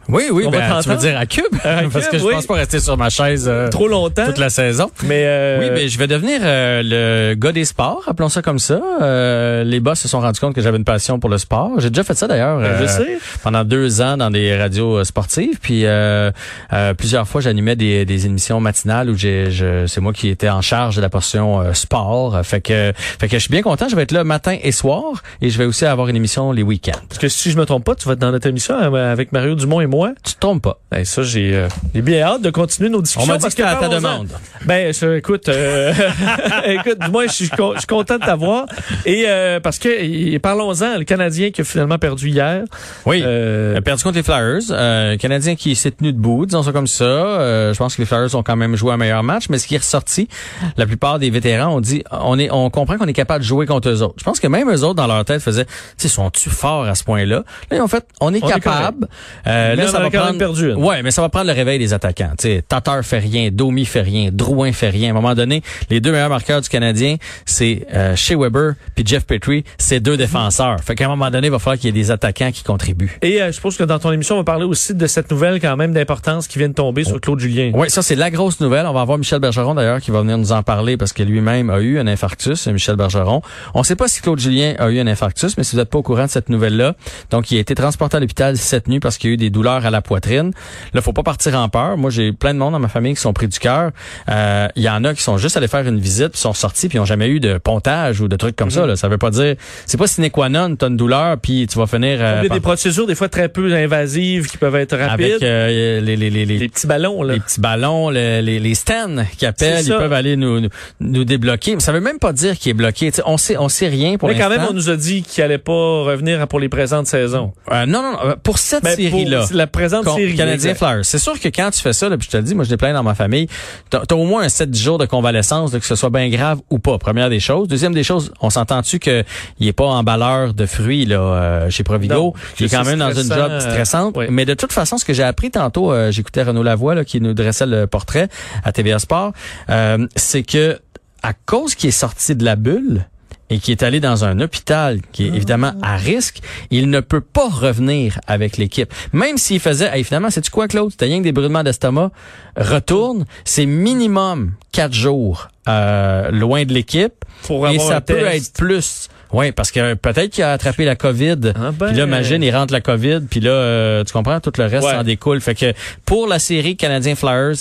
Oui, 0.08 0.24
oui, 0.30 0.44
On 0.46 0.50
ben, 0.50 0.62
tu 0.82 0.88
veux 0.88 0.96
dire 0.96 1.18
à 1.18 1.26
Cube? 1.26 1.44
À 1.64 1.82
Parce 1.92 2.08
que 2.08 2.18
je 2.18 2.24
oui. 2.24 2.32
pense 2.34 2.46
pas 2.46 2.54
rester 2.54 2.78
sur 2.80 2.96
ma 2.96 3.10
chaise 3.10 3.46
euh, 3.48 3.68
trop 3.68 3.88
longtemps. 3.88 4.26
toute 4.26 4.38
la 4.38 4.50
saison. 4.50 4.90
Mais 5.04 5.22
euh, 5.26 5.58
Oui, 5.60 5.70
mais 5.74 5.88
je 5.88 5.98
vais 5.98 6.06
devenir 6.06 6.40
euh, 6.42 6.82
le 6.84 7.34
gars 7.34 7.52
des 7.52 7.64
sports, 7.64 8.02
appelons 8.06 8.28
ça 8.28 8.42
comme 8.42 8.58
ça. 8.58 8.80
Euh, 9.02 9.64
les 9.64 9.80
boss 9.80 9.98
se 10.00 10.08
sont 10.08 10.20
rendus 10.20 10.38
compte 10.40 10.54
que 10.54 10.60
j'avais 10.60 10.76
une 10.78 10.84
passion 10.84 11.18
pour 11.18 11.28
le 11.30 11.38
sport. 11.38 11.72
J'ai 11.78 11.90
déjà 11.90 12.04
fait 12.04 12.14
ça 12.14 12.26
d'ailleurs. 12.28 12.60
je 12.60 12.84
euh, 12.84 12.86
sais. 12.86 13.18
pendant 13.42 13.64
deux 13.64 14.00
ans 14.00 14.16
dans 14.16 14.30
des 14.30 14.56
radios 14.56 14.98
euh, 14.98 15.04
sportives. 15.04 15.58
Puis 15.60 15.84
euh, 15.86 16.30
euh, 16.72 16.94
plusieurs 16.94 17.26
fois, 17.26 17.40
j'animais 17.40 17.74
des, 17.76 18.04
des 18.04 18.26
émissions 18.26 18.60
matinales 18.60 19.10
où 19.10 19.16
j'ai, 19.16 19.50
je, 19.50 19.86
c'est 19.86 20.00
moi 20.00 20.12
qui 20.12 20.28
étais 20.28 20.48
en 20.48 20.62
charge 20.62 20.96
de 20.96 21.00
la 21.00 21.08
portion 21.08 21.74
sport. 21.74 22.38
Fait 22.44 22.60
que, 22.60 22.92
fait 22.96 23.28
que 23.28 23.36
je 23.36 23.42
suis 23.42 23.50
bien 23.50 23.62
content. 23.62 23.88
Je 23.88 23.96
vais 23.96 24.02
être 24.02 24.12
là 24.12 24.22
matin 24.24 24.56
et 24.62 24.72
soir, 24.72 25.22
et 25.40 25.50
je 25.50 25.58
vais 25.58 25.64
aussi 25.64 25.84
avoir 25.84 26.08
une 26.08 26.16
émission 26.16 26.52
les 26.52 26.62
week-ends. 26.62 26.98
Parce 27.08 27.18
que 27.18 27.28
si 27.28 27.50
je 27.50 27.58
me 27.58 27.66
trompe 27.66 27.84
pas, 27.84 27.94
tu 27.94 28.06
vas 28.06 28.12
être 28.12 28.18
dans 28.20 28.30
notre 28.30 28.46
émission 28.46 28.76
avec 28.76 29.32
Mario 29.32 29.54
Dumont 29.54 29.80
et 29.80 29.86
moi. 29.86 29.95
Tu 30.24 30.34
te 30.34 30.40
trompes 30.40 30.62
pas. 30.62 30.78
Ben, 30.90 31.04
ça, 31.04 31.22
j'ai 31.22 31.54
euh, 31.54 31.68
j'ai 31.94 32.02
bien 32.02 32.22
hâte 32.22 32.42
de 32.42 32.50
continuer 32.50 32.88
nos 32.90 32.98
On 32.98 33.02
discussions. 33.02 33.26
m'a 33.32 33.38
dit 33.38 33.42
parce 33.42 33.54
que 33.54 33.62
c'était 33.62 33.74
à 33.76 33.88
ta 33.88 33.88
demande. 33.88 34.28
Ben, 34.64 34.92
je- 34.92 35.16
écoute, 35.16 35.48
euh, 35.48 35.92
écoute, 36.66 36.98
moins, 37.10 37.26
je 37.26 37.32
suis, 37.32 37.46
je 37.46 37.78
suis 37.78 37.86
content 37.86 38.18
de 38.18 38.24
t'avoir. 38.24 38.66
Et 39.04 39.24
euh, 39.26 39.60
parce 39.60 39.78
que, 39.78 40.38
parlons-en, 40.38 40.98
le 40.98 41.04
Canadien 41.04 41.50
qui 41.50 41.60
a 41.60 41.64
finalement 41.64 41.98
perdu 41.98 42.28
hier. 42.30 42.64
Oui. 43.04 43.22
Euh, 43.24 43.72
Il 43.74 43.78
a 43.78 43.82
perdu 43.82 44.02
contre 44.02 44.16
les 44.16 44.22
Flyers. 44.22 44.60
Euh, 44.70 45.12
un 45.14 45.16
Canadien 45.16 45.54
qui 45.56 45.74
s'est 45.76 45.90
tenu 45.90 46.12
debout, 46.12 46.46
disons 46.46 46.62
ça 46.62 46.72
comme 46.72 46.86
ça. 46.86 47.04
Euh, 47.04 47.72
je 47.72 47.78
pense 47.78 47.96
que 47.96 48.02
les 48.02 48.06
Flyers 48.06 48.34
ont 48.34 48.42
quand 48.42 48.56
même 48.56 48.76
joué 48.76 48.92
un 48.92 48.96
meilleur 48.96 49.22
match, 49.22 49.44
mais 49.48 49.58
ce 49.58 49.66
qui 49.66 49.74
est 49.74 49.78
ressorti, 49.78 50.28
la 50.76 50.86
plupart 50.86 51.18
des 51.18 51.30
vétérans 51.30 51.74
ont 51.76 51.80
dit, 51.80 52.02
on 52.10 52.38
est, 52.38 52.50
on 52.50 52.68
comprend 52.70 52.96
qu'on 52.98 53.06
est 53.06 53.12
capable 53.12 53.40
de 53.40 53.48
jouer 53.48 53.66
contre 53.66 53.88
eux 53.90 54.02
autres. 54.02 54.14
Je 54.18 54.24
pense 54.24 54.40
que 54.40 54.46
même 54.48 54.70
eux 54.70 54.82
autres 54.82 54.94
dans 54.94 55.06
leur 55.06 55.24
tête 55.24 55.40
faisaient, 55.42 55.64
tu 55.64 55.72
sais, 55.98 56.08
sont-tu 56.08 56.50
forts 56.50 56.84
à 56.84 56.94
ce 56.94 57.04
point-là? 57.04 57.44
Là, 57.70 57.82
en 57.84 57.88
fait, 57.88 58.04
on 58.20 58.32
est 58.34 58.42
On 58.42 58.48
est 58.48 58.52
capable. 58.52 59.08
Euh, 59.46 59.74
là, 59.86 59.92
ça 59.92 60.00
va 60.00 60.10
prendre. 60.10 60.38
perdu 60.38 60.70
une. 60.70 60.76
Ouais, 60.76 61.02
mais 61.02 61.10
ça 61.10 61.22
va 61.22 61.28
prendre 61.28 61.46
le 61.46 61.52
réveil 61.52 61.78
des 61.78 61.92
attaquants. 61.92 62.32
Tu 62.38 62.48
sais, 62.48 62.64
Tatar 62.66 63.02
fait 63.04 63.18
rien, 63.18 63.50
Domi 63.52 63.84
fait 63.84 64.02
rien, 64.02 64.30
Drouin 64.32 64.72
fait 64.72 64.90
rien. 64.90 65.08
À 65.08 65.10
un 65.10 65.14
moment 65.14 65.34
donné, 65.34 65.62
les 65.90 66.00
deux 66.00 66.12
meilleurs 66.12 66.28
marqueurs 66.28 66.60
du 66.60 66.68
Canadien, 66.68 67.16
c'est 67.44 67.86
euh, 67.94 68.16
Shea 68.16 68.36
Weber 68.36 68.74
puis 68.94 69.04
Jeff 69.06 69.26
Petrie, 69.26 69.64
c'est 69.78 70.00
deux 70.00 70.16
défenseurs. 70.16 70.80
Fait 70.80 70.94
qu'à 70.94 71.06
un 71.06 71.08
moment 71.08 71.30
donné, 71.30 71.48
il 71.48 71.50
va 71.50 71.58
falloir 71.58 71.78
qu'il 71.78 71.86
y 71.86 71.88
ait 71.88 72.02
des 72.02 72.10
attaquants 72.10 72.50
qui 72.52 72.62
contribuent. 72.62 73.18
et 73.22 73.40
euh, 73.40 73.46
je 73.48 73.52
suppose 73.52 73.76
que 73.76 73.84
dans 73.84 73.98
ton 73.98 74.12
émission, 74.12 74.36
on 74.36 74.38
va 74.38 74.44
parler 74.44 74.64
aussi 74.64 74.94
de 74.94 75.06
cette 75.06 75.30
nouvelle 75.30 75.60
quand 75.60 75.76
même 75.76 75.92
d'importance 75.92 76.48
qui 76.48 76.58
vient 76.58 76.68
de 76.68 76.74
tomber 76.74 77.04
sur 77.04 77.20
Claude 77.20 77.38
Julien. 77.40 77.72
Oui, 77.74 77.90
ça 77.90 78.02
c'est 78.02 78.14
la 78.14 78.30
grosse 78.30 78.60
nouvelle. 78.60 78.86
On 78.86 78.92
va 78.92 79.00
avoir 79.00 79.18
Michel 79.18 79.40
Bergeron 79.40 79.74
d'ailleurs 79.74 80.00
qui 80.00 80.10
va 80.10 80.20
venir 80.20 80.38
nous 80.38 80.52
en 80.52 80.62
parler 80.62 80.96
parce 80.96 81.12
que 81.12 81.22
lui-même 81.22 81.70
a 81.70 81.80
eu 81.80 81.98
un 81.98 82.06
infarctus, 82.06 82.66
Michel 82.68 82.96
Bergeron. 82.96 83.42
On 83.74 83.80
ne 83.80 83.84
sait 83.84 83.96
pas 83.96 84.08
si 84.08 84.20
Claude 84.20 84.38
Julien 84.38 84.74
a 84.78 84.88
eu 84.90 84.98
un 85.00 85.06
infarctus, 85.06 85.56
mais 85.56 85.64
si 85.64 85.72
vous 85.72 85.80
n'êtes 85.80 85.90
pas 85.90 85.98
au 85.98 86.02
courant 86.02 86.24
de 86.24 86.30
cette 86.30 86.48
nouvelle-là, 86.48 86.94
donc 87.30 87.50
il 87.50 87.58
a 87.58 87.60
été 87.60 87.74
transporté 87.74 88.16
à 88.16 88.20
l'hôpital 88.20 88.56
cette 88.56 88.88
nuit 88.88 89.00
parce 89.00 89.18
qu'il 89.18 89.30
y 89.30 89.32
a 89.32 89.34
eu 89.34 89.36
des 89.36 89.50
douleurs 89.50 89.75
à 89.84 89.90
la 89.90 90.00
poitrine. 90.00 90.52
Là, 90.94 91.00
faut 91.02 91.12
pas 91.12 91.22
partir 91.22 91.54
en 91.58 91.68
peur. 91.68 91.96
Moi, 91.96 92.10
j'ai 92.10 92.32
plein 92.32 92.54
de 92.54 92.58
monde 92.58 92.72
dans 92.72 92.78
ma 92.78 92.88
famille 92.88 93.14
qui 93.14 93.20
sont 93.20 93.32
pris 93.32 93.48
du 93.48 93.58
cœur. 93.58 93.90
Euh, 94.28 94.68
Il 94.76 94.82
y 94.82 94.88
en 94.88 95.04
a 95.04 95.14
qui 95.14 95.22
sont 95.22 95.36
juste 95.38 95.56
allés 95.56 95.68
faire 95.68 95.86
une 95.86 95.98
visite, 96.00 96.28
puis 96.30 96.40
sont 96.40 96.54
sortis, 96.54 96.88
puis 96.88 96.96
ils 96.98 97.00
ont 97.00 97.04
jamais 97.04 97.28
eu 97.28 97.40
de 97.40 97.58
pontage 97.58 98.20
ou 98.20 98.28
de 98.28 98.36
trucs 98.36 98.56
comme 98.56 98.70
ça. 98.70 98.86
Là. 98.86 98.96
Ça 98.96 99.08
veut 99.08 99.18
pas 99.18 99.30
dire, 99.30 99.56
c'est 99.84 99.98
pas 99.98 100.06
sine 100.06 100.30
qua 100.30 100.48
non, 100.48 100.74
t'as 100.76 100.88
une 100.88 100.96
douleur, 100.96 101.36
puis 101.38 101.66
tu 101.66 101.78
vas 101.78 101.86
finir 101.86 102.18
euh, 102.20 102.40
Il 102.44 102.48
y 102.48 102.50
a 102.50 102.54
des 102.54 102.60
procédures 102.60 103.06
des 103.06 103.14
fois 103.14 103.28
très 103.28 103.48
peu 103.48 103.74
invasives 103.74 104.46
qui 104.48 104.56
peuvent 104.58 104.76
être 104.76 104.96
rapides. 104.96 105.26
avec 105.26 105.42
euh, 105.42 106.00
les, 106.00 106.16
les, 106.16 106.30
les, 106.30 106.44
les, 106.46 106.58
les 106.58 106.68
petits 106.68 106.86
ballons, 106.86 107.22
là. 107.22 107.34
les 107.34 107.40
petits 107.40 107.60
ballons, 107.60 108.10
le- 108.10 108.40
les, 108.40 108.60
les 108.60 108.74
stands 108.74 109.24
qui 109.36 109.46
appellent, 109.46 109.84
ils 109.84 109.88
peuvent 109.92 110.12
aller 110.12 110.36
nous, 110.36 110.60
nous, 110.60 110.68
nous 111.00 111.24
débloquer. 111.24 111.74
Mais 111.74 111.80
ça 111.80 111.92
veut 111.92 112.00
même 112.00 112.18
pas 112.18 112.32
dire 112.32 112.58
qu'il 112.58 112.70
est 112.70 112.74
bloqué. 112.74 113.10
On 113.26 113.36
sait, 113.36 113.56
on 113.56 113.68
sait 113.68 113.88
rien 113.88 114.16
pour 114.18 114.28
Mais 114.28 114.34
quand 114.34 114.48
l'instant. 114.48 114.62
même, 114.62 114.70
on 114.70 114.74
nous 114.74 114.90
a 114.90 114.96
dit 114.96 115.22
qu'il 115.22 115.42
allait 115.42 115.58
pas 115.58 115.72
revenir 115.72 116.46
pour 116.48 116.60
les 116.60 116.68
présentes 116.68 117.06
saisons. 117.06 117.52
Euh, 117.72 117.86
non, 117.86 118.02
non, 118.02 118.12
non. 118.12 118.18
euh, 118.30 118.34
Pour 118.42 118.58
cette 118.58 118.86
série-là. 118.86 119.46
Présente 119.70 120.08
série. 120.08 120.34
Canadien. 120.34 120.74
C'est 121.02 121.18
sûr 121.18 121.38
que 121.40 121.48
quand 121.48 121.70
tu 121.70 121.80
fais 121.80 121.92
ça, 121.92 122.08
là, 122.08 122.16
puis 122.16 122.26
je 122.26 122.32
te 122.32 122.36
le 122.36 122.42
dis, 122.42 122.54
moi 122.54 122.64
je 122.64 122.70
l'ai 122.70 122.76
plein 122.76 122.92
dans 122.92 123.02
ma 123.02 123.14
famille, 123.14 123.48
t'as 123.90 124.02
as 124.10 124.14
au 124.14 124.24
moins 124.24 124.42
un 124.42 124.48
7 124.48 124.74
jours 124.74 124.98
de 124.98 125.06
convalescence, 125.06 125.70
de 125.70 125.78
que 125.78 125.86
ce 125.86 125.94
soit 125.94 126.10
bien 126.10 126.28
grave 126.28 126.60
ou 126.70 126.78
pas. 126.78 126.98
Première 126.98 127.30
des 127.30 127.40
choses. 127.40 127.68
Deuxième 127.68 127.94
des 127.94 128.04
choses, 128.04 128.32
on 128.40 128.50
s'entend-tu 128.50 128.98
que 128.98 129.24
il 129.58 129.68
est 129.68 129.72
pas 129.72 129.86
emballeur 129.86 130.54
de 130.54 130.66
fruits 130.66 131.06
là 131.06 131.20
euh, 131.20 131.70
chez 131.70 131.84
Provigo? 131.84 132.34
Il 132.58 132.66
est 132.66 132.68
quand 132.68 132.84
même 132.84 132.98
dans 132.98 133.12
une 133.12 133.28
job 133.28 133.50
euh, 133.50 133.60
stressante. 133.60 134.14
oui. 134.16 134.26
Mais 134.30 134.44
de 134.44 134.54
toute 134.54 134.72
façon, 134.72 134.98
ce 134.98 135.04
que 135.04 135.12
j'ai 135.12 135.22
appris 135.22 135.50
tantôt, 135.50 135.92
euh, 135.92 136.10
j'écoutais 136.10 136.42
Renaud 136.42 136.62
Lavoie 136.62 136.94
là, 136.94 137.04
qui 137.04 137.20
nous 137.20 137.34
dressait 137.34 137.66
le 137.66 137.86
portrait 137.86 138.28
à 138.64 138.72
TVA 138.72 138.98
Sport, 138.98 139.32
euh, 139.70 140.06
c'est 140.16 140.42
que 140.42 140.78
à 141.22 141.32
cause 141.32 141.74
qu'il 141.74 141.88
est 141.88 141.92
sorti 141.92 142.36
de 142.36 142.44
la 142.44 142.56
bulle, 142.56 143.06
et 143.50 143.58
qui 143.58 143.70
est 143.72 143.82
allé 143.82 144.00
dans 144.00 144.24
un 144.24 144.40
hôpital 144.40 145.00
qui 145.12 145.24
est 145.26 145.28
évidemment 145.28 145.72
à 145.82 145.96
risque, 145.96 146.40
il 146.70 146.90
ne 146.90 147.00
peut 147.00 147.20
pas 147.20 147.48
revenir 147.48 148.18
avec 148.26 148.56
l'équipe. 148.56 148.92
Même 149.12 149.38
s'il 149.38 149.60
faisait, 149.60 149.88
hey, 149.96 150.02
finalement, 150.04 150.30
c'est 150.30 150.40
tu 150.40 150.50
quoi, 150.50 150.66
Claude? 150.68 150.92
T'as 150.96 151.06
rien 151.06 151.18
que 151.18 151.24
des 151.24 151.32
brûlements 151.32 151.62
d'estomac, 151.62 152.10
retourne, 152.56 153.24
c'est 153.44 153.66
minimum 153.66 154.52
quatre 154.72 154.94
jours 154.94 155.48
euh, 155.68 156.30
loin 156.30 156.64
de 156.64 156.72
l'équipe. 156.72 157.12
Pour 157.44 157.66
Et 157.68 157.70
avoir 157.76 157.88
ça 157.88 158.00
peut 158.00 158.14
test. 158.14 158.48
être 158.48 158.52
plus. 158.54 159.08
Oui, 159.32 159.50
parce 159.52 159.72
que 159.72 159.94
peut-être 159.94 160.30
qu'il 160.30 160.44
a 160.44 160.52
attrapé 160.52 160.84
la 160.84 160.94
COVID. 160.94 161.52
Ah 161.56 161.72
ben. 161.72 161.88
Puis 161.88 161.96
là, 161.96 162.04
imagine, 162.04 162.42
il 162.44 162.54
rentre 162.54 162.72
la 162.72 162.80
COVID, 162.80 163.22
puis 163.28 163.40
là, 163.40 163.50
euh, 163.50 164.04
tu 164.04 164.12
comprends, 164.12 164.38
tout 164.40 164.52
le 164.56 164.64
reste 164.64 164.86
Ouais. 164.86 164.94
en 164.94 165.02
découle. 165.02 165.40
Fait 165.40 165.54
que 165.56 165.72
pour 166.06 166.28
la 166.28 166.38
série 166.38 166.76
Canadien 166.76 167.16
Flyers, 167.16 167.56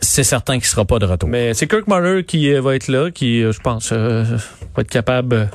c'est 0.00 0.24
certain 0.24 0.58
qu'il 0.58 0.66
sera 0.66 0.84
pas 0.84 0.98
de 0.98 1.06
retour. 1.06 1.28
Mais 1.28 1.54
c'est 1.54 1.66
Kirk 1.66 1.86
Muller 1.86 2.24
qui 2.24 2.52
euh, 2.52 2.60
va 2.60 2.74
être 2.74 2.88
là, 2.88 3.10
qui, 3.10 3.42
euh, 3.42 3.52
je 3.52 3.60
pense, 3.60 3.90
euh, 3.92 4.24
va 4.76 4.82
être 4.82 4.90
capable. 4.90 5.48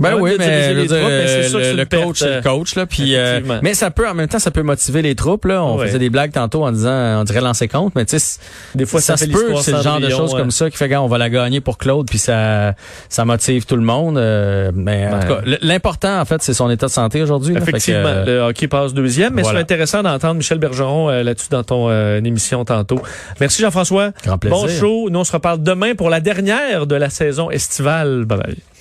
Euh, 0.00 0.02
Ben 0.02 0.14
oui, 0.20 0.32
mais, 0.38 0.74
les 0.74 0.86
troupes, 0.86 0.98
mais 1.00 1.26
c'est 1.26 1.48
sûr 1.48 1.58
que 1.60 1.64
le, 1.64 1.70
c'est 1.70 1.74
le 1.74 1.84
coach, 1.84 2.18
c'est 2.18 2.26
le 2.26 2.32
euh, 2.34 2.42
coach 2.42 2.74
là. 2.74 2.86
Puis, 2.86 3.16
euh, 3.16 3.40
mais 3.62 3.74
ça 3.74 3.90
peut 3.90 4.08
en 4.08 4.14
même 4.14 4.28
temps, 4.28 4.38
ça 4.38 4.50
peut 4.50 4.62
motiver 4.62 5.02
les 5.02 5.14
troupes 5.14 5.44
là. 5.44 5.62
On 5.64 5.76
Ouais. 5.78 5.86
faisait 5.86 5.98
des 5.98 6.10
blagues 6.10 6.32
tantôt 6.32 6.64
en 6.64 6.72
disant, 6.72 7.20
on 7.20 7.24
dirait 7.24 7.40
lancer 7.40 7.68
compte, 7.68 7.94
mais 7.94 8.04
tu 8.04 8.18
sais, 8.18 8.38
Des 8.74 8.86
fois, 8.86 9.00
ça, 9.00 9.16
ça, 9.16 9.24
se 9.24 9.30
fait 9.30 9.32
peut. 9.32 9.54
C'est 9.60 9.72
le 9.72 9.82
genre 9.82 10.00
de 10.00 10.08
choses 10.10 10.32
ouais. 10.34 10.40
comme 10.40 10.50
ça 10.50 10.70
qui 10.70 10.76
fait 10.76 10.88
qu'on 10.88 11.06
va 11.06 11.18
la 11.18 11.30
gagner 11.30 11.60
pour 11.60 11.78
Claude, 11.78 12.06
puis 12.08 12.18
ça, 12.18 12.74
ça 13.08 13.24
motive 13.24 13.66
tout 13.66 13.76
le 13.76 13.82
monde. 13.82 14.18
euh, 14.18 14.70
mais 14.74 15.06
en 15.08 15.12
Ouais. 15.14 15.20
tout 15.20 15.34
cas, 15.50 15.56
l'important 15.62 16.20
en 16.20 16.24
fait, 16.24 16.42
c'est 16.42 16.54
son 16.54 16.70
état 16.70 16.86
de 16.86 16.90
santé 16.92 17.22
aujourd'hui. 17.22 17.54
là. 17.54 17.60
Fait 17.60 17.66
que, 17.72 17.76
Effectivement, 17.76 18.08
euh, 18.08 18.24
le 18.24 18.38
hockey 18.48 18.68
passe 18.68 18.94
deuxième, 18.94 19.34
mais 19.34 19.42
voilà. 19.42 19.58
c'est 19.58 19.62
intéressant 19.62 20.02
d'entendre 20.02 20.34
Michel 20.34 20.58
Bergeron 20.58 21.08
euh, 21.10 21.22
là-dessus 21.22 21.48
dans 21.50 21.62
ton 21.64 21.88
euh, 21.90 22.20
émission 22.22 22.64
tantôt. 22.64 23.00
Merci 23.40 23.62
Jean-François. 23.62 24.10
Grand 24.24 24.38
plaisir. 24.38 24.58
Bon 24.58 24.68
show. 24.68 25.08
Nous, 25.10 25.18
on 25.20 25.24
se 25.24 25.32
reparle 25.32 25.62
demain 25.62 25.94
pour 25.94 26.10
la 26.10 26.20
dernière 26.20 26.86
de 26.86 26.94
la 26.94 27.10
saison 27.10 27.50
estivale. 27.50 28.24
Bye 28.24 28.38
bye. 28.38 28.73